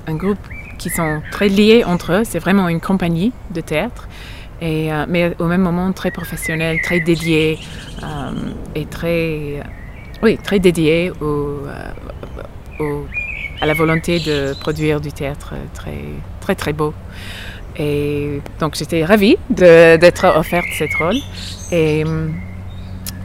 un 0.07 0.15
groupe 0.15 0.39
qui 0.79 0.91
sont 0.91 1.21
très 1.33 1.49
liés 1.49 1.85
entre 1.85 2.13
eux. 2.13 2.23
C'est 2.25 2.39
vraiment 2.39 2.69
une 2.69 2.81
compagnie 2.81 3.33
de 3.51 3.61
théâtre. 3.63 4.09
Et, 4.61 4.91
mais 5.09 5.35
au 5.39 5.47
même 5.47 5.63
moment 5.63 5.91
très 5.93 6.11
professionnel, 6.11 6.81
très 6.83 7.01
dédié 7.01 7.59
et 8.75 8.85
très, 8.87 9.63
oui, 10.22 10.38
très 10.38 10.59
dédié 10.59 11.11
au, 11.20 11.24
euh, 11.66 11.92
au- 12.80 13.06
à 13.61 13.66
la 13.66 13.74
volonté 13.74 14.20
de 14.20 14.54
produire 14.59 15.00
du 15.00 15.12
théâtre 15.12 15.54
très, 15.74 15.98
très, 16.40 16.54
très 16.54 16.72
beau. 16.72 16.94
Et 17.76 18.40
donc 18.59 18.74
j'étais 18.74 19.04
ravie 19.04 19.37
d'être 19.48 20.24
offerte 20.37 20.66
cette 20.78 20.94
rôle. 20.94 21.16
Et 21.72 22.04
hum, 22.04 22.35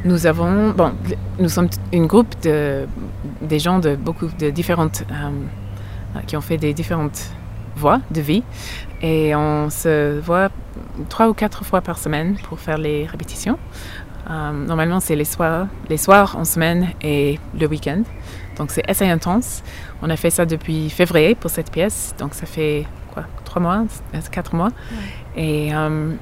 nous 0.04 0.26
avons, 0.28 0.70
bon, 0.72 0.92
nous 1.40 1.50
sommes 1.50 1.70
une 1.92 2.06
groupe 2.06 2.34
de 2.44 2.86
des 3.42 3.60
gens 3.60 3.80
de 3.80 3.96
beaucoup 3.96 4.28
de 4.40 4.50
différentes, 4.52 5.04
euh, 5.12 6.20
qui 6.28 6.38
ont 6.38 6.42
fait 6.42 6.58
des 6.58 6.74
différentes 6.74 7.30
voies 7.76 8.00
de 8.12 8.22
vie. 8.22 8.44
Et 9.02 9.36
on 9.36 9.70
se 9.70 10.20
voit 10.20 10.50
trois 11.10 11.28
ou 11.30 11.34
quatre 11.34 11.66
fois 11.66 11.82
par 11.82 11.98
semaine 11.98 12.38
pour 12.48 12.60
faire 12.60 12.78
les 12.78 13.06
répétitions. 13.06 13.58
Euh, 14.30 14.52
normalement, 14.52 15.00
c'est 15.00 15.16
les 15.16 15.26
soirs, 15.26 15.68
les 15.90 15.98
soirs 15.98 16.36
en 16.38 16.46
semaine 16.46 16.90
et 17.02 17.40
le 17.60 17.68
week-end. 17.68 18.02
Donc, 18.58 18.72
c'est 18.72 18.90
assez 18.90 19.06
intense. 19.08 19.64
On 20.02 20.10
a 20.10 20.16
fait 20.16 20.30
ça 20.30 20.46
depuis 20.46 20.90
février 20.90 21.36
pour 21.36 21.52
cette 21.52 21.72
pièce. 21.72 22.16
Donc, 22.18 22.34
ça 22.34 22.46
fait 22.46 22.86
quoi, 23.14 23.26
trois 23.44 23.62
mois, 23.62 23.84
euh, 24.14 24.20
quatre 24.32 24.56
mois. 24.56 24.70
Et 25.36 25.74
euh, 25.76 26.14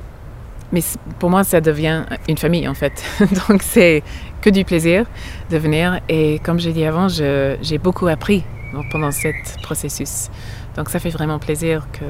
mais 0.72 0.82
pour 1.20 1.30
moi, 1.30 1.44
ça 1.44 1.62
devient 1.62 2.04
une 2.28 2.38
famille 2.38 2.68
en 2.68 2.74
fait. 2.74 3.04
Donc, 3.48 3.62
c'est 3.62 4.04
que 4.42 4.50
du 4.50 4.66
plaisir 4.66 5.06
de 5.50 5.58
venir. 5.58 6.00
Et 6.10 6.40
comme 6.40 6.60
j'ai 6.60 6.74
dit 6.74 6.84
avant, 6.86 7.08
j'ai 7.08 7.78
beaucoup 7.78 8.08
appris 8.08 8.44
pendant 8.92 9.12
ce 9.12 9.28
processus. 9.62 10.30
Donc, 10.76 10.90
ça 10.90 11.00
fait 11.00 11.12
vraiment 11.12 11.38
plaisir 11.38 11.88
que, 11.94 12.04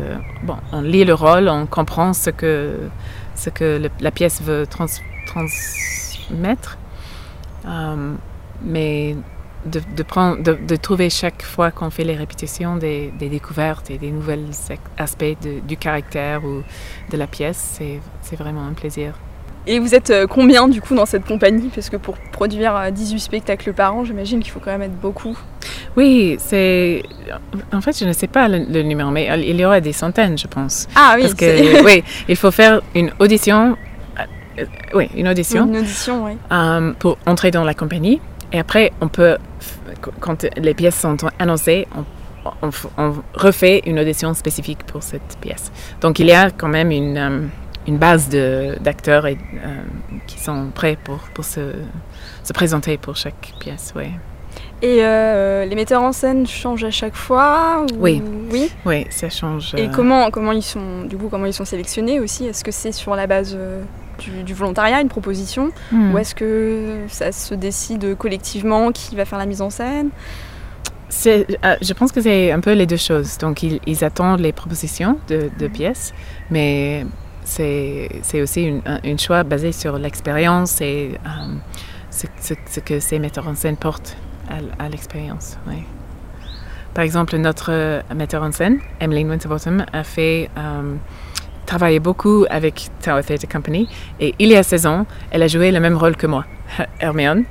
bon, 0.45 0.55
on 0.71 0.81
lit 0.81 1.03
le 1.03 1.13
rôle, 1.13 1.49
on 1.49 1.65
comprend 1.65 2.13
ce 2.13 2.29
que, 2.29 2.77
ce 3.35 3.49
que 3.49 3.77
le- 3.83 3.89
la 3.99 4.11
pièce 4.11 4.41
veut 4.41 4.65
trans- 4.65 4.85
mettre. 6.31 6.77
Euh, 7.65 8.13
mais 8.63 9.15
de, 9.65 9.81
de, 9.95 10.03
prendre, 10.03 10.43
de, 10.43 10.53
de, 10.53 10.75
trouver 10.75 11.09
chaque 11.09 11.41
fois 11.41 11.71
qu'on 11.71 11.89
fait 11.89 12.03
les 12.03 12.15
répétitions 12.15 12.75
des, 12.75 13.13
des, 13.17 13.29
découvertes 13.29 13.89
et 13.89 13.97
des 13.97 14.11
nouveaux 14.11 14.33
aspects 14.97 15.23
de, 15.41 15.59
du 15.61 15.77
caractère 15.77 16.43
ou 16.43 16.63
de 17.11 17.17
la 17.17 17.27
pièce, 17.27 17.79
c'est 18.21 18.35
vraiment 18.35 18.65
un 18.65 18.73
plaisir. 18.73 19.13
Et 19.65 19.79
vous 19.79 19.95
êtes 19.95 20.09
euh, 20.09 20.27
combien 20.27 20.67
du 20.67 20.81
coup 20.81 20.93
dans 20.93 21.05
cette 21.05 21.25
compagnie? 21.25 21.69
Parce 21.73 21.89
que 21.89 21.95
pour 21.95 22.17
produire 22.17 22.91
18 22.91 23.19
spectacles 23.19 23.71
par 23.71 23.95
an, 23.95 24.03
j'imagine 24.03 24.41
qu'il 24.41 24.51
faut 24.51 24.59
quand 24.59 24.71
même 24.71 24.81
être 24.81 24.99
beaucoup. 24.99 25.37
Oui, 25.95 26.35
c'est. 26.39 27.03
En 27.71 27.79
fait, 27.79 27.97
je 27.97 28.03
ne 28.05 28.11
sais 28.11 28.27
pas 28.27 28.49
le, 28.49 28.65
le, 28.69 28.81
numéro, 28.81 29.09
mais 29.11 29.29
il 29.37 29.55
y 29.55 29.63
aura 29.63 29.79
des 29.79 29.93
centaines, 29.93 30.37
je 30.37 30.47
pense. 30.47 30.87
Ah 30.95 31.13
oui, 31.15 31.21
Parce 31.21 31.35
que, 31.35 31.83
oui, 31.85 32.03
il 32.27 32.35
faut 32.35 32.51
faire 32.51 32.81
une 32.93 33.11
audition. 33.19 33.77
Euh, 34.59 34.65
oui, 34.93 35.09
une 35.15 35.27
audition. 35.27 35.65
Une 35.65 35.77
audition, 35.77 36.25
oui. 36.25 36.37
Euh, 36.51 36.93
pour 36.99 37.17
entrer 37.25 37.51
dans 37.51 37.63
la 37.63 37.73
compagnie. 37.73 38.21
Et 38.51 38.59
après, 38.59 38.91
on 39.01 39.07
peut, 39.07 39.37
quand 40.19 40.45
les 40.57 40.73
pièces 40.73 40.99
sont 40.99 41.17
annoncées, 41.39 41.87
on, 41.95 42.51
on, 42.61 42.69
on 42.97 43.13
refait 43.33 43.81
une 43.85 43.99
audition 43.99 44.33
spécifique 44.33 44.83
pour 44.83 45.01
cette 45.01 45.37
pièce. 45.41 45.71
Donc, 46.01 46.19
il 46.19 46.27
y 46.27 46.33
a 46.33 46.51
quand 46.51 46.67
même 46.69 46.91
une. 46.91 47.17
Euh, 47.17 47.39
une 47.85 47.97
base 47.97 48.29
d'acteurs 48.29 49.25
euh, 49.25 49.33
qui 50.25 50.39
sont 50.39 50.69
prêts 50.73 50.97
pour, 51.03 51.17
pour 51.33 51.43
se, 51.43 51.73
se, 52.41 52.53
présenter 52.53 52.97
pour 52.97 53.17
chaque 53.17 53.53
pièce. 53.59 53.91
Ouais. 53.93 54.11
Et 54.81 54.99
euh, 55.03 55.65
les 55.65 55.75
metteurs 55.75 56.01
en 56.01 56.13
scène 56.13 56.47
changent 56.47 56.85
à 56.85 56.91
chaque 56.91 57.15
fois 57.15 57.85
ou... 57.91 57.97
Oui. 57.97 58.23
Oui. 58.51 58.71
Oui, 58.85 59.05
ça 59.09 59.29
change. 59.29 59.75
Et 59.75 59.89
comment 59.89 60.31
comment 60.31 60.53
ils 60.53 60.63
sont 60.63 61.03
du 61.03 61.17
coup 61.17 61.27
comment 61.29 61.45
ils 61.45 61.53
sont 61.53 61.65
sélectionnés 61.65 62.21
aussi? 62.21 62.45
Est-ce 62.45 62.63
que 62.63 62.71
c'est 62.71 62.93
sur 62.93 63.15
la 63.15 63.27
base 63.27 63.57
du, 64.23 64.43
du, 64.43 64.53
volontariat, 64.53 65.01
une 65.01 65.09
proposition, 65.09 65.71
mm. 65.91 66.13
ou 66.13 66.17
est-ce 66.17 66.35
que 66.35 66.99
ça 67.07 67.31
se 67.31 67.53
décide 67.53 68.15
collectivement 68.17 68.91
qui 68.91 69.15
va 69.15 69.25
faire 69.25 69.39
la 69.39 69.45
mise 69.45 69.61
en 69.61 69.69
scène 69.69 70.09
euh, 71.27 71.43
je 71.81 71.93
pense 71.93 72.11
que 72.11 72.21
c'est 72.21 72.51
un 72.51 72.59
peu 72.59 72.73
les 72.73 72.85
deux 72.85 72.97
choses. 72.97 73.37
Donc, 73.37 73.63
ils, 73.63 73.79
ils 73.85 74.03
attendent 74.03 74.39
les 74.39 74.51
propositions 74.51 75.19
de, 75.27 75.49
de 75.59 75.67
pièces, 75.67 76.13
mais 76.49 77.05
c'est 77.43 78.41
aussi 78.41 78.63
une, 78.63 78.81
un 78.85 79.17
choix 79.17 79.43
basé 79.43 79.71
sur 79.71 79.97
l'expérience 79.97 80.81
et 80.81 81.11
um, 81.25 81.59
ce, 82.09 82.27
ce, 82.41 82.53
ce, 82.65 82.79
que 82.79 82.99
ces 82.99 83.19
metteurs 83.19 83.47
en 83.47 83.55
scène 83.55 83.77
portent 83.77 84.17
à, 84.49 84.83
à 84.83 84.89
l'expérience. 84.89 85.57
Oui. 85.67 85.83
Par 86.93 87.03
exemple, 87.03 87.35
notre 87.37 88.03
metteur 88.13 88.43
en 88.43 88.51
scène, 88.51 88.79
Emmeline 89.01 89.29
Winterbottom, 89.29 89.85
a 89.91 90.03
fait 90.03 90.49
um, 90.55 90.99
travailler 91.65 91.99
beaucoup 91.99 92.45
avec 92.49 92.89
Tower 93.01 93.23
Theatre 93.23 93.47
Company 93.47 93.87
et 94.19 94.35
il 94.39 94.49
y 94.49 94.55
a 94.55 94.63
16 94.63 94.85
ans, 94.85 95.05
elle 95.31 95.43
a 95.43 95.47
joué 95.47 95.71
le 95.71 95.79
même 95.79 95.97
rôle 95.97 96.15
que 96.15 96.27
moi, 96.27 96.45
Hermione. 96.99 97.43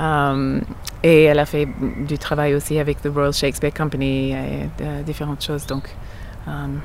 Um, 0.00 0.60
et 1.02 1.24
elle 1.24 1.38
a 1.38 1.46
fait 1.46 1.68
du 2.06 2.18
travail 2.18 2.54
aussi 2.54 2.78
avec 2.78 3.00
the 3.02 3.08
Royal 3.08 3.32
Shakespeare 3.32 3.72
Company 3.72 4.32
et 4.32 4.68
de, 4.78 5.02
différentes 5.04 5.44
choses. 5.44 5.66
Donc, 5.66 5.84
um, 6.46 6.80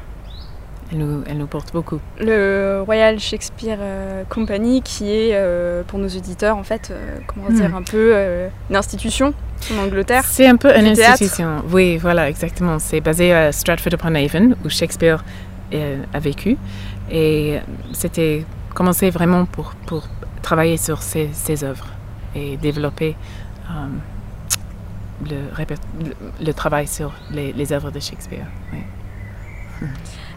elle 0.92 1.00
nous, 1.00 1.24
elle 1.28 1.38
nous, 1.38 1.48
porte 1.48 1.74
beaucoup. 1.74 2.00
Le 2.20 2.84
Royal 2.86 3.20
Shakespeare 3.20 3.78
euh, 3.80 4.24
Company, 4.30 4.82
qui 4.82 5.10
est 5.10 5.32
euh, 5.34 5.82
pour 5.88 5.98
nos 5.98 6.08
auditeurs 6.08 6.58
en 6.58 6.64
fait, 6.64 6.90
euh, 6.92 7.18
comment 7.26 7.50
dire, 7.50 7.70
mm. 7.70 7.76
un 7.76 7.82
peu 7.82 8.12
euh, 8.14 8.50
une 8.70 8.76
institution 8.76 9.34
en 9.74 9.84
Angleterre. 9.84 10.24
C'est 10.26 10.48
un 10.48 10.58
peu 10.58 10.70
une 10.76 10.88
institution. 10.88 11.64
Oui, 11.72 11.98
voilà, 11.98 12.30
exactement. 12.30 12.78
C'est 12.80 13.02
basé 13.02 13.34
à 13.34 13.52
Stratford-upon-Avon, 13.52 14.56
où 14.64 14.70
Shakespeare 14.70 15.24
a 16.14 16.20
vécu, 16.20 16.58
et 17.12 17.60
c'était 17.94 18.46
commencé 18.74 19.10
vraiment 19.10 19.46
pour, 19.46 19.74
pour 19.86 20.08
travailler 20.42 20.78
sur 20.78 21.02
ses, 21.02 21.64
œuvres 21.64 21.88
et 22.36 22.58
développer 22.58 23.16
um, 23.70 24.00
le, 25.30 26.46
le, 26.46 26.54
travail 26.54 26.88
sur 26.88 27.14
les, 27.32 27.54
les 27.54 27.72
œuvres 27.72 27.92
de 27.92 28.00
Shakespeare. 28.00 28.48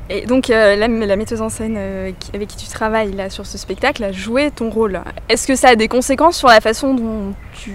Et 0.09 0.25
donc 0.25 0.51
euh, 0.51 0.77
la, 0.77 0.87
la, 0.87 1.16
metteuse 1.16 1.42
en 1.42 1.49
scène 1.49 1.75
euh, 1.77 2.12
avec 2.33 2.49
qui 2.49 2.57
tu 2.57 2.68
travailles 2.68 3.12
là 3.12 3.29
sur 3.29 3.44
ce 3.44 3.59
spectacle 3.59 4.05
a 4.05 4.12
joué 4.12 4.53
ton 4.53 4.70
rôle. 4.70 5.01
Est-ce 5.29 5.49
que 5.49 5.57
ça 5.57 5.70
a 5.70 5.75
des 5.75 5.88
conséquences 5.88 6.37
sur 6.37 6.46
la 6.46 6.61
façon 6.61 6.94
dont 6.94 7.35
tu 7.55 7.72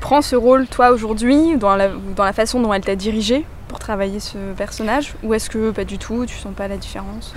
prends 0.00 0.22
ce 0.22 0.36
rôle 0.36 0.68
toi 0.68 0.92
aujourd'hui, 0.92 1.56
dans 1.56 1.74
la, 1.74 1.88
dans 1.88 2.24
la 2.24 2.32
façon 2.32 2.60
dont 2.60 2.72
elle 2.72 2.84
t'a 2.84 2.94
dirigé 2.94 3.44
pour 3.72 3.78
travailler 3.78 4.20
ce 4.20 4.36
personnage 4.54 5.14
Ou 5.22 5.32
est-ce 5.32 5.48
que 5.48 5.70
pas 5.70 5.84
du 5.84 5.96
tout, 5.96 6.26
tu 6.26 6.36
sens 6.36 6.54
pas 6.54 6.68
la 6.68 6.76
différence? 6.76 7.32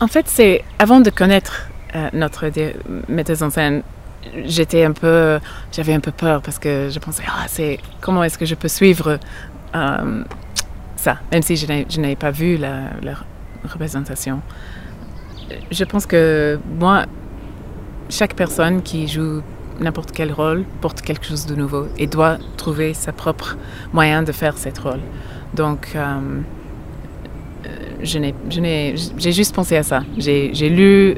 En 0.00 0.08
fait, 0.08 0.26
c'est 0.26 0.64
avant 0.80 0.98
de 0.98 1.08
connaître 1.08 1.68
euh, 1.94 2.08
notre 2.12 2.50
metteuse 3.08 3.44
en 3.44 3.50
scène, 3.50 3.84
j'étais 4.44 4.82
un 4.82 4.90
peu, 4.90 5.38
j'avais 5.70 5.94
un 5.94 6.00
peu 6.00 6.10
peur 6.10 6.42
parce 6.42 6.58
que 6.58 6.88
je 6.90 6.98
pensais, 6.98 7.22
ah, 7.28 7.44
c'est 7.46 7.78
comment 8.00 8.24
est-ce 8.24 8.38
que 8.38 8.44
je 8.44 8.56
peux 8.56 8.66
suivre 8.66 9.20
euh, 9.76 10.24
ça, 10.96 11.18
même 11.30 11.42
si 11.42 11.54
je 11.56 12.00
n'avais 12.00 12.16
pas 12.16 12.32
vu 12.32 12.56
la, 12.56 12.90
la 13.00 13.14
représentation. 13.62 14.40
Je 15.70 15.84
pense 15.84 16.06
que 16.06 16.58
moi, 16.76 17.06
chaque 18.10 18.34
personne 18.34 18.82
qui 18.82 19.06
joue 19.06 19.42
n'importe 19.78 20.10
quel 20.10 20.32
rôle 20.32 20.64
porte 20.80 21.02
quelque 21.02 21.24
chose 21.24 21.46
de 21.46 21.54
nouveau 21.54 21.86
et 21.98 22.08
doit 22.08 22.38
trouver 22.56 22.94
sa 22.94 23.12
propre 23.12 23.56
moyen 23.92 24.24
de 24.24 24.32
faire 24.32 24.58
ce 24.58 24.68
rôle. 24.80 25.00
Donc, 25.54 25.88
euh, 25.94 26.18
j'ai 28.02 29.32
juste 29.32 29.54
pensé 29.54 29.76
à 29.76 29.82
ça. 29.82 30.02
J'ai, 30.16 30.68
lu 30.68 31.16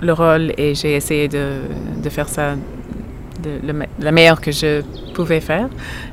le 0.00 0.12
rôle 0.12 0.52
et 0.56 0.74
j'ai 0.74 0.94
essayé 0.94 1.28
de, 1.28 1.60
de 2.02 2.08
faire 2.08 2.28
ça 2.28 2.54
de, 3.42 3.66
le, 3.66 3.86
la 3.98 4.12
meilleure 4.12 4.40
que 4.40 4.52
je 4.52 4.82
pouvais 5.14 5.40
faire. 5.40 5.68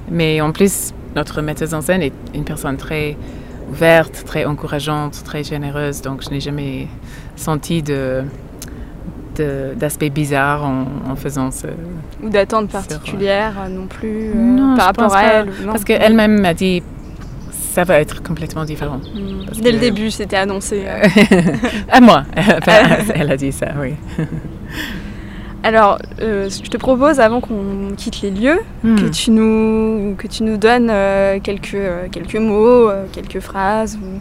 Mais 0.10 0.41
en 0.41 0.52
plus, 0.52 0.93
notre 1.15 1.41
metteuse 1.41 1.74
en 1.74 1.82
scène 1.82 2.02
est 2.02 2.13
une 2.34 2.43
personne 2.43 2.78
très 2.78 3.17
ouverte, 3.69 4.24
très 4.26 4.45
encourageante, 4.45 5.24
très 5.24 5.43
généreuse. 5.43 6.02
Donc, 6.02 6.24
je 6.24 6.30
n'ai 6.30 6.39
jamais 6.39 6.88
senti 7.36 7.84
de, 7.84 8.24
de, 9.36 9.74
d'aspect 9.76 10.10
bizarre 10.10 10.63
en, 10.63 10.86
en, 11.10 11.15
faisant 11.15 11.52
ce. 11.52 11.67
Ou 12.24 12.30
d'attente 12.30 12.69
particulière 12.69 13.54
ce... 13.65 13.72
non 13.72 13.88
plus 13.88 14.32
euh, 14.32 14.36
non, 14.36 14.76
par 14.76 14.88
rapport 14.88 15.15
à 15.15 15.24
elle. 15.24 15.50
Non. 15.63 15.72
Parce 15.72 15.84
qu'elle-même 15.84 16.41
m'a 16.41 16.54
dit 16.54 16.84
ça 17.70 17.84
va 17.84 18.00
être 18.00 18.24
complètement 18.24 18.66
différent. 18.66 18.98
Mmh. 18.98 19.62
Dès 19.62 19.70
que... 19.70 19.76
le 19.76 19.80
début, 19.80 20.12
c'était 20.12 20.38
annoncé. 20.38 20.86
à 21.92 22.02
moi. 22.02 22.24
elle 23.16 23.32
a 23.32 23.38
dit 23.38 23.52
ça, 23.52 23.68
oui. 23.80 23.94
Alors, 25.64 26.00
euh, 26.22 26.50
je 26.50 26.70
te 26.70 26.78
propose, 26.78 27.20
avant 27.20 27.42
qu'on 27.42 27.94
quitte 27.98 28.22
les 28.22 28.32
lieux, 28.32 28.60
Hmm. 28.84 28.94
mmh. 28.94 28.96
que, 28.96 29.08
tu 29.10 29.32
nous, 29.32 30.16
que 30.18 30.28
tu 30.28 30.44
nous 30.44 30.58
donnes 30.58 30.90
euh, 30.90 31.40
quelques, 31.44 31.74
euh, 31.76 32.08
quelques 32.10 32.36
mots, 32.36 32.90
euh, 32.90 33.06
quelques 33.12 33.42
phrases, 33.42 34.00
ou 34.02 34.20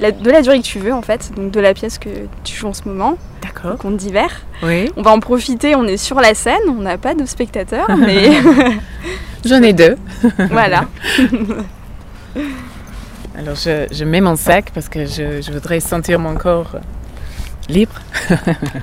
la, 0.00 0.12
de 0.12 0.30
la 0.30 0.42
durée 0.42 0.58
que 0.58 0.64
tu 0.66 0.78
veux, 0.78 0.92
en 0.92 1.02
fait, 1.02 1.32
donc 1.34 1.50
de 1.50 1.60
la 1.60 1.72
pièce 1.72 1.98
que 1.98 2.10
tu 2.44 2.54
joues 2.54 2.68
en 2.68 2.74
ce 2.74 2.86
moment. 2.86 3.16
D'accord. 3.42 3.78
Conte 3.78 3.96
d'hiver. 3.96 4.28
Oui. 4.62 4.90
On 4.96 5.02
va 5.02 5.10
en 5.10 5.20
profiter, 5.20 5.74
on 5.74 5.84
est 5.84 5.96
sur 5.96 6.20
la 6.20 6.34
scène, 6.34 6.60
on 6.68 6.82
n'a 6.82 6.98
pas 6.98 7.14
de 7.14 7.24
spectateurs, 7.24 7.88
mais. 7.96 8.30
J'en 9.44 9.62
ai 9.62 9.72
deux. 9.72 9.96
voilà. 10.50 10.84
Alors, 13.38 13.54
je, 13.54 13.86
je, 13.92 14.04
mets 14.04 14.20
mon 14.20 14.34
sac 14.34 14.72
parce 14.74 14.88
que 14.88 15.06
je, 15.06 15.40
je 15.40 15.52
voudrais 15.52 15.78
sentir 15.78 16.18
mon 16.18 16.34
corps 16.34 16.80
libre. 17.68 17.94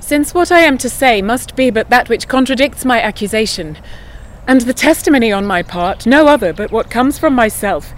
Since 0.00 0.32
what 0.32 0.52
I 0.52 0.60
am 0.60 0.78
to 0.78 0.88
say 0.88 1.22
must 1.22 1.56
be 1.56 1.70
but 1.70 1.90
that 1.90 2.08
which 2.08 2.28
contradicts 2.28 2.84
my 2.84 3.00
accusation, 3.02 3.78
and 4.46 4.60
the 4.60 4.72
testimony 4.72 5.32
on 5.32 5.44
my 5.44 5.64
part 5.64 6.06
no 6.06 6.28
other 6.28 6.52
but 6.52 6.70
what 6.70 6.88
comes 6.88 7.18
from 7.18 7.34
myself, 7.34 7.92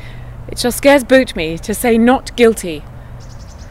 it 0.48 0.58
shall 0.58 0.72
scarce 0.72 1.04
boot 1.04 1.36
me 1.36 1.58
to 1.58 1.74
say 1.74 1.98
not 1.98 2.34
guilty. 2.36 2.82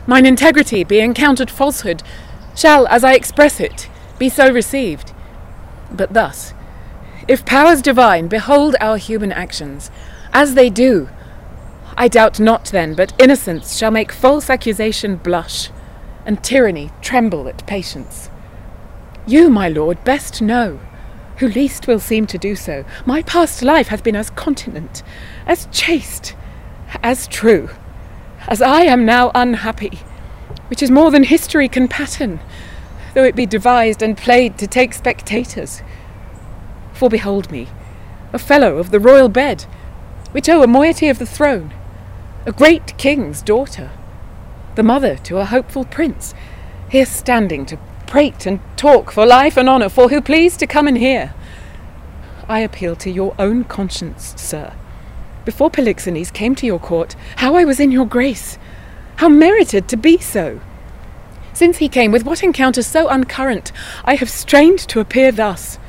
Mine 0.06 0.28
integrity, 0.28 0.84
being 0.84 1.16
counted 1.16 1.50
falsehood, 1.50 2.04
shall, 2.56 2.86
as 2.86 3.04
I 3.04 3.16
express 3.16 3.60
it, 3.60 3.90
be 4.20 4.30
so 4.30 4.52
received. 4.52 5.12
But 5.92 6.14
thus, 6.14 6.54
if 7.32 7.46
powers 7.46 7.82
divine 7.82 8.28
behold 8.28 8.76
our 8.82 8.98
human 8.98 9.32
actions, 9.32 9.90
as 10.34 10.54
they 10.54 10.70
do, 10.70 11.08
I 11.96 12.10
doubt 12.10 12.42
not 12.42 12.66
then 12.66 12.94
but 12.94 13.14
innocence 13.18 13.78
shall 13.78 13.90
make 13.90 14.12
false 14.12 14.50
accusation 14.50 15.16
blush, 15.16 15.70
and 16.26 16.44
tyranny 16.44 16.92
tremble 17.02 17.48
at 17.48 17.66
patience. 17.66 18.30
You, 19.26 19.50
my 19.50 19.70
lord, 19.70 20.04
best 20.04 20.42
know, 20.42 20.82
who 21.38 21.48
least 21.48 21.88
will 21.88 22.02
seem 22.02 22.28
to 22.28 22.38
do 22.38 22.54
so, 22.54 22.84
my 23.06 23.22
past 23.22 23.62
life 23.62 23.88
hath 23.88 24.04
been 24.04 24.18
as 24.18 24.30
continent, 24.30 25.02
as 25.48 25.70
chaste, 25.72 26.36
as 27.02 27.28
true, 27.28 27.70
as 28.46 28.62
I 28.62 28.82
am 28.82 29.06
now 29.06 29.32
unhappy, 29.34 30.00
which 30.68 30.84
is 30.84 30.92
more 30.92 31.12
than 31.12 31.24
history 31.24 31.70
can 31.70 31.88
pattern, 31.88 32.42
though 33.14 33.24
it 33.24 33.38
be 33.38 33.46
devised 33.46 34.02
and 34.02 34.18
played 34.18 34.58
to 34.58 34.68
take 34.68 34.94
spectators. 34.94 35.82
For 37.02 37.10
behold 37.10 37.50
me, 37.50 37.68
a 38.32 38.38
fellow 38.38 38.78
of 38.78 38.92
the 38.92 39.00
royal 39.00 39.28
bed, 39.28 39.64
which 40.34 40.48
owe 40.48 40.62
a 40.62 40.68
moiety 40.68 41.10
of 41.10 41.18
the 41.18 41.26
throne, 41.26 41.74
a 42.46 42.52
great 42.52 42.96
king's 43.00 43.42
daughter, 43.42 43.90
the 44.76 44.84
mother 44.84 45.16
to 45.24 45.40
a 45.40 45.46
hopeful 45.46 45.84
prince, 45.84 46.36
here 46.92 47.08
standing 47.08 47.66
to 47.66 47.80
prate 48.06 48.46
and 48.46 48.60
talk 48.78 49.12
for 49.12 49.26
life 49.26 49.58
and 49.58 49.68
honour 49.68 49.90
for 49.90 50.10
who 50.10 50.22
please 50.22 50.56
to 50.58 50.68
come 50.68 50.88
and 50.88 50.96
hear. 50.96 51.34
I 52.48 52.60
appeal 52.60 52.96
to 52.98 53.10
your 53.10 53.34
own 53.40 53.64
conscience, 53.64 54.36
sir. 54.38 54.72
Before 55.44 55.72
Polixenes 55.72 56.32
came 56.32 56.54
to 56.54 56.68
your 56.68 56.78
court, 56.78 57.16
how 57.38 57.56
I 57.56 57.66
was 57.66 57.80
in 57.80 57.92
your 57.92 58.06
grace, 58.06 58.60
how 59.16 59.28
merited 59.28 59.88
to 59.88 59.98
be 59.98 60.20
so. 60.20 60.62
Since 61.52 61.78
he 61.78 61.90
came, 61.90 62.12
with 62.12 62.26
what 62.26 62.44
encounters 62.44 62.86
so 62.86 63.10
uncurrent, 63.10 63.72
I 64.06 64.18
have 64.18 64.30
strained 64.30 64.78
to 64.90 65.00
appear 65.00 65.32
thus. 65.32 65.80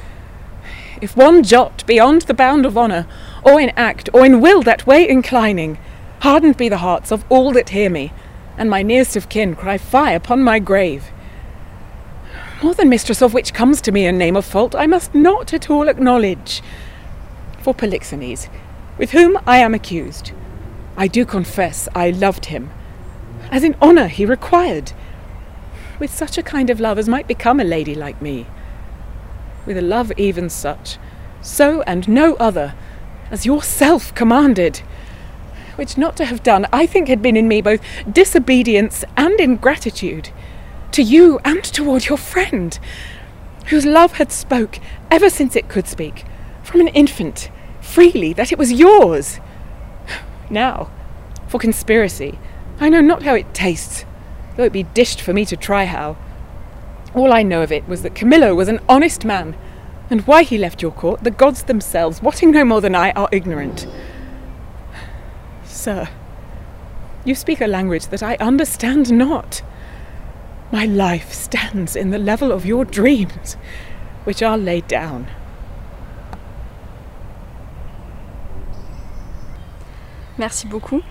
If 1.02 1.16
one 1.16 1.42
jot 1.42 1.84
beyond 1.84 2.22
the 2.22 2.32
bound 2.32 2.64
of 2.64 2.78
honour, 2.78 3.08
or 3.42 3.60
in 3.60 3.70
act, 3.70 4.08
or 4.12 4.24
in 4.24 4.40
will 4.40 4.62
that 4.62 4.86
way 4.86 5.06
inclining, 5.08 5.76
hardened 6.20 6.56
be 6.56 6.68
the 6.68 6.78
hearts 6.78 7.10
of 7.10 7.24
all 7.28 7.50
that 7.54 7.70
hear 7.70 7.90
me, 7.90 8.12
and 8.56 8.70
my 8.70 8.84
nearest 8.84 9.16
of 9.16 9.28
kin 9.28 9.56
cry 9.56 9.78
fie 9.78 10.12
upon 10.12 10.44
my 10.44 10.60
grave. 10.60 11.10
More 12.62 12.74
than 12.74 12.88
mistress 12.88 13.20
of 13.20 13.34
which 13.34 13.52
comes 13.52 13.80
to 13.80 13.90
me 13.90 14.06
a 14.06 14.12
name 14.12 14.36
of 14.36 14.44
fault, 14.44 14.76
I 14.76 14.86
must 14.86 15.12
not 15.12 15.52
at 15.52 15.68
all 15.68 15.88
acknowledge. 15.88 16.62
For 17.62 17.74
Polixenes, 17.74 18.48
with 18.96 19.10
whom 19.10 19.36
I 19.44 19.58
am 19.58 19.74
accused, 19.74 20.30
I 20.96 21.08
do 21.08 21.24
confess 21.24 21.88
I 21.96 22.10
loved 22.10 22.46
him, 22.46 22.70
as 23.50 23.64
in 23.64 23.74
honour 23.82 24.06
he 24.06 24.24
required, 24.24 24.92
with 25.98 26.14
such 26.14 26.38
a 26.38 26.44
kind 26.44 26.70
of 26.70 26.78
love 26.78 26.96
as 26.96 27.08
might 27.08 27.26
become 27.26 27.58
a 27.58 27.64
lady 27.64 27.96
like 27.96 28.22
me, 28.22 28.46
with 29.66 29.76
a 29.76 29.82
love 29.82 30.12
even 30.16 30.48
such, 30.48 30.98
so 31.40 31.82
and 31.82 32.08
no 32.08 32.34
other, 32.36 32.74
as 33.30 33.46
yourself 33.46 34.14
commanded 34.14 34.82
which 35.76 35.98
not 35.98 36.16
to 36.16 36.24
have 36.24 36.42
done, 36.42 36.66
I 36.72 36.86
think 36.86 37.08
had 37.08 37.22
been 37.22 37.36
in 37.36 37.48
me 37.48 37.60
both 37.60 37.80
disobedience 38.10 39.04
and 39.16 39.38
ingratitude, 39.40 40.30
to 40.92 41.02
you 41.02 41.38
and 41.44 41.64
toward 41.64 42.06
your 42.06 42.18
friend, 42.18 42.78
whose 43.66 43.86
love 43.86 44.12
had 44.12 44.32
spoke, 44.32 44.78
ever 45.10 45.30
since 45.30 45.56
it 45.56 45.68
could 45.68 45.86
speak, 45.86 46.24
from 46.62 46.80
an 46.80 46.88
infant, 46.88 47.50
freely, 47.80 48.32
that 48.34 48.52
it 48.52 48.58
was 48.58 48.72
yours. 48.72 49.40
Now, 50.50 50.90
for 51.48 51.58
conspiracy, 51.58 52.38
I 52.78 52.88
know 52.88 53.00
not 53.00 53.22
how 53.22 53.34
it 53.34 53.54
tastes, 53.54 54.04
though 54.56 54.64
it 54.64 54.72
be 54.72 54.82
dished 54.82 55.20
for 55.20 55.32
me 55.32 55.44
to 55.46 55.56
try 55.56 55.84
how. 55.84 56.16
All 57.14 57.32
I 57.32 57.42
know 57.42 57.62
of 57.62 57.70
it 57.70 57.86
was 57.86 58.02
that 58.02 58.14
Camillo 58.14 58.54
was 58.54 58.68
an 58.68 58.80
honest 58.88 59.24
man, 59.24 59.54
and 60.08 60.22
why 60.22 60.42
he 60.42 60.56
left 60.56 60.80
your 60.80 60.92
court, 60.92 61.22
the 61.24 61.30
gods 61.30 61.64
themselves, 61.64 62.22
wotting 62.22 62.50
no 62.50 62.64
more 62.64 62.80
than 62.80 62.94
I, 62.94 63.10
are 63.12 63.28
ignorant. 63.32 63.86
Sir, 65.64 66.08
you 67.24 67.34
speak 67.34 67.60
a 67.60 67.66
language 67.66 68.06
that 68.06 68.22
I 68.22 68.36
understand 68.36 69.12
not. 69.12 69.62
My 70.70 70.86
life 70.86 71.32
stands 71.32 71.94
in 71.94 72.10
the 72.10 72.18
level 72.18 72.50
of 72.50 72.64
your 72.64 72.84
dreams, 72.84 73.54
which 74.24 74.42
are 74.42 74.56
laid 74.56 74.88
down. 74.88 75.28
Merci 80.38 80.66
beaucoup. 80.66 81.04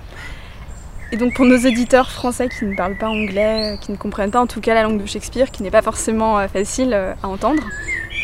Et 1.11 1.17
donc 1.17 1.33
pour 1.33 1.45
nos 1.45 1.57
auditeurs 1.57 2.09
français 2.09 2.47
qui 2.47 2.65
ne 2.65 2.75
parlent 2.75 2.97
pas 2.97 3.09
anglais, 3.09 3.77
qui 3.81 3.91
ne 3.91 3.97
comprennent 3.97 4.31
pas 4.31 4.39
en 4.39 4.47
tout 4.47 4.61
cas 4.61 4.73
la 4.73 4.83
langue 4.83 5.01
de 5.01 5.05
Shakespeare, 5.05 5.51
qui 5.51 5.61
n'est 5.63 5.71
pas 5.71 5.81
forcément 5.81 6.39
euh, 6.39 6.47
facile 6.47 6.93
euh, 6.93 7.13
à 7.21 7.27
entendre, 7.27 7.63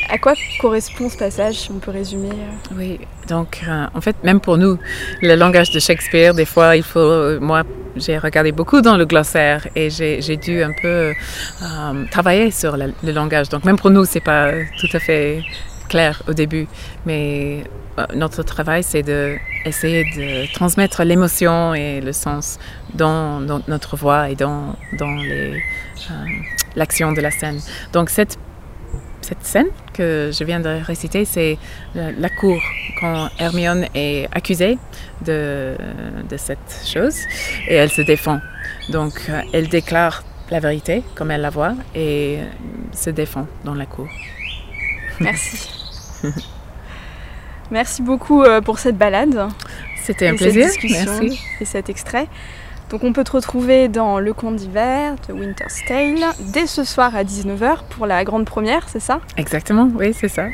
à 0.10 0.18
quoi 0.18 0.34
correspond 0.60 1.10
ce 1.10 1.18
passage, 1.18 1.56
si 1.56 1.72
on 1.72 1.80
peut 1.80 1.92
résumer 1.92 2.30
euh 2.30 2.76
Oui, 2.78 3.00
donc 3.28 3.62
euh, 3.68 3.86
en 3.94 4.02
fait, 4.02 4.16
même 4.24 4.40
pour 4.40 4.58
nous, 4.58 4.78
le 5.22 5.36
langage 5.36 5.72
de 5.72 5.80
Shakespeare, 5.80 6.34
des 6.34 6.46
fois, 6.46 6.76
il 6.76 6.84
faut. 6.84 7.00
Euh, 7.00 7.40
moi, 7.42 7.64
j'ai 7.96 8.18
regardé 8.18 8.52
beaucoup 8.52 8.82
dans 8.82 8.96
le 8.96 9.06
glossaire 9.06 9.68
et 9.76 9.90
j'ai 9.90 10.38
dû 10.38 10.62
un 10.64 10.72
peu 10.82 11.14
euh, 11.62 12.06
travailler 12.12 12.52
sur 12.52 12.78
le, 12.78 12.94
langage. 13.04 13.50
Donc 13.50 13.66
même 13.66 13.78
pour 13.78 13.90
nous, 13.90 14.06
c'est 14.06 14.22
pas 14.22 14.52
tout 14.80 14.90
à 14.94 15.00
fait 15.00 15.44
clair 15.88 16.22
au 16.28 16.34
début, 16.34 16.68
mais 17.06 17.64
euh, 17.98 18.06
notre 18.16 18.44
travail, 18.44 18.84
c'est 18.84 19.04
d'essayer 19.04 20.04
de, 20.04 20.46
de 20.46 20.54
transmettre 20.54 21.04
l'émotion 21.04 21.74
et 21.74 22.02
le 22.02 22.14
sens 22.14 22.60
dans, 22.94 23.40
notre 23.68 23.98
voix 23.98 24.30
et 24.30 24.36
dans, 24.36 24.76
dans 24.98 25.16
l'action 26.76 27.12
de 27.12 27.22
la 27.22 27.32
scène. 27.32 27.60
Donc 27.94 28.10
cette 28.10 28.38
scène 29.42 29.68
que 29.94 30.32
je 30.32 30.44
viens 30.44 30.60
de 30.60 30.82
réciter, 30.84 31.26
c'est 31.26 31.58
la 31.96 32.30
cour 32.30 32.62
quand 33.00 33.30
Hermione 33.40 33.88
est 33.94 34.28
accusée 34.32 34.78
de, 35.26 35.76
de, 36.30 36.38
cette 36.38 36.84
chose 36.86 37.18
et 37.68 37.76
elle 37.76 37.92
se 37.92 38.02
défend. 38.02 38.40
Donc 38.90 39.30
elle 39.54 39.68
déclare 39.68 40.24
la 40.50 40.60
vérité 40.60 41.04
comme 41.16 41.32
elle 41.32 41.42
la 41.42 41.50
voit 41.50 41.76
et 41.94 42.40
se 42.94 43.10
défend 43.10 43.48
dans 43.66 43.74
la 43.74 43.86
cour. 43.86 44.08
Merci. 45.20 45.77
Merci 47.72 48.02
beaucoup 48.02 48.44
euh, 48.44 48.62
pour 48.62 48.80
cette 48.80 48.98
balade. 48.98 49.50
C'était 50.04 50.28
un 50.28 50.36
plaisir. 50.36 50.70
Cette 50.70 50.82
discussion 50.82 51.20
Merci. 51.20 51.42
Et 51.60 51.66
cet 51.66 51.90
extrait. 51.90 52.28
Donc 52.90 53.04
on 53.04 53.12
peut 53.12 53.26
te 53.26 53.32
retrouver 53.32 53.90
dans 53.90 54.18
Le 54.20 54.32
Conte 54.32 54.56
d'hiver 54.56 55.16
de 55.28 55.34
Winter's 55.34 55.84
Tale 55.86 56.24
dès 56.54 56.68
ce 56.68 56.86
soir 56.86 57.14
à 57.18 57.26
19h 57.26 57.80
pour 57.90 58.06
la 58.06 58.24
grande 58.24 58.46
première, 58.46 58.88
c'est 58.88 59.02
ça? 59.02 59.20
Exactement, 59.36 59.90
oui, 59.96 60.14
c'est 60.18 60.30
ça. 60.30 60.46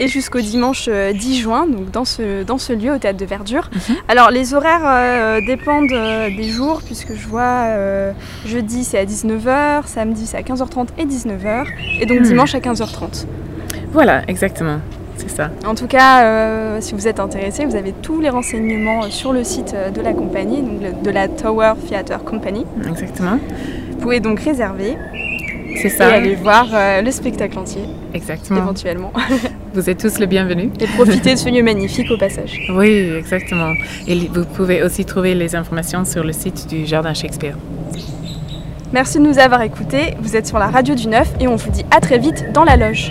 Et 0.00 0.08
jusqu'au 0.08 0.40
dimanche 0.40 0.88
10 0.88 1.40
juin, 1.40 1.68
donc 1.68 1.92
dans 1.92 2.04
ce, 2.04 2.42
dans 2.42 2.58
ce 2.58 2.72
lieu 2.72 2.92
au 2.92 2.98
Théâtre 2.98 3.18
de 3.18 3.24
Verdure. 3.24 3.70
Mm 3.72 3.78
-hmm. 3.78 3.96
Alors 4.08 4.30
les 4.32 4.54
horaires 4.54 4.82
euh, 4.84 5.40
dépendent 5.46 5.92
euh, 5.92 6.36
des 6.36 6.50
jours, 6.50 6.82
puisque 6.84 7.14
je 7.14 7.28
vois 7.28 7.58
euh, 7.66 8.12
jeudi 8.44 8.82
c'est 8.82 8.98
à 8.98 9.04
19h, 9.04 9.86
samedi 9.86 10.26
c'est 10.26 10.38
à 10.38 10.42
15h30 10.42 10.88
et 10.98 11.06
19h, 11.06 11.66
et 12.00 12.06
donc 12.06 12.20
mmh. 12.20 12.30
dimanche 12.30 12.54
à 12.56 12.60
15h30. 12.60 13.26
Voilà, 13.92 14.22
exactement. 14.26 14.80
C'est 15.18 15.30
ça. 15.30 15.50
En 15.66 15.74
tout 15.74 15.86
cas, 15.86 16.24
euh, 16.24 16.80
si 16.80 16.94
vous 16.94 17.06
êtes 17.06 17.20
intéressé, 17.20 17.66
vous 17.66 17.76
avez 17.76 17.92
tous 17.92 18.20
les 18.20 18.30
renseignements 18.30 19.02
sur 19.10 19.32
le 19.32 19.44
site 19.44 19.74
de 19.94 20.00
la 20.00 20.12
compagnie, 20.14 20.62
donc 20.62 21.02
de 21.02 21.10
la 21.10 21.28
Tower 21.28 21.74
Theatre 21.88 22.24
Company. 22.24 22.64
Exactement. 22.88 23.38
Vous 23.90 23.98
pouvez 23.98 24.20
donc 24.20 24.40
réserver. 24.40 24.96
C'est 25.76 25.88
ça. 25.88 26.10
Et 26.10 26.14
aller 26.14 26.34
voir 26.34 26.66
euh, 26.72 27.02
le 27.02 27.10
spectacle 27.10 27.58
entier. 27.58 27.82
Exactement. 28.14 28.60
Éventuellement. 28.60 29.12
Vous 29.74 29.88
êtes 29.88 29.98
tous 29.98 30.18
les 30.18 30.26
bienvenus. 30.26 30.70
Et 30.80 30.86
profitez 30.86 31.34
de 31.34 31.38
ce 31.38 31.48
lieu 31.48 31.62
magnifique 31.62 32.10
au 32.10 32.18
passage. 32.18 32.58
Oui, 32.74 33.12
exactement. 33.16 33.72
Et 34.06 34.14
vous 34.14 34.44
pouvez 34.44 34.82
aussi 34.82 35.04
trouver 35.04 35.34
les 35.34 35.54
informations 35.54 36.04
sur 36.04 36.24
le 36.24 36.32
site 36.32 36.68
du 36.68 36.86
Jardin 36.86 37.14
Shakespeare. 37.14 37.56
Merci 38.92 39.18
de 39.18 39.24
nous 39.24 39.38
avoir 39.38 39.62
écoutés. 39.62 40.14
Vous 40.20 40.36
êtes 40.36 40.46
sur 40.46 40.58
la 40.58 40.68
radio 40.68 40.94
du 40.94 41.08
9 41.08 41.34
et 41.40 41.48
on 41.48 41.56
vous 41.56 41.70
dit 41.70 41.84
à 41.90 42.00
très 42.00 42.18
vite 42.18 42.52
dans 42.52 42.64
la 42.64 42.76
loge. 42.76 43.10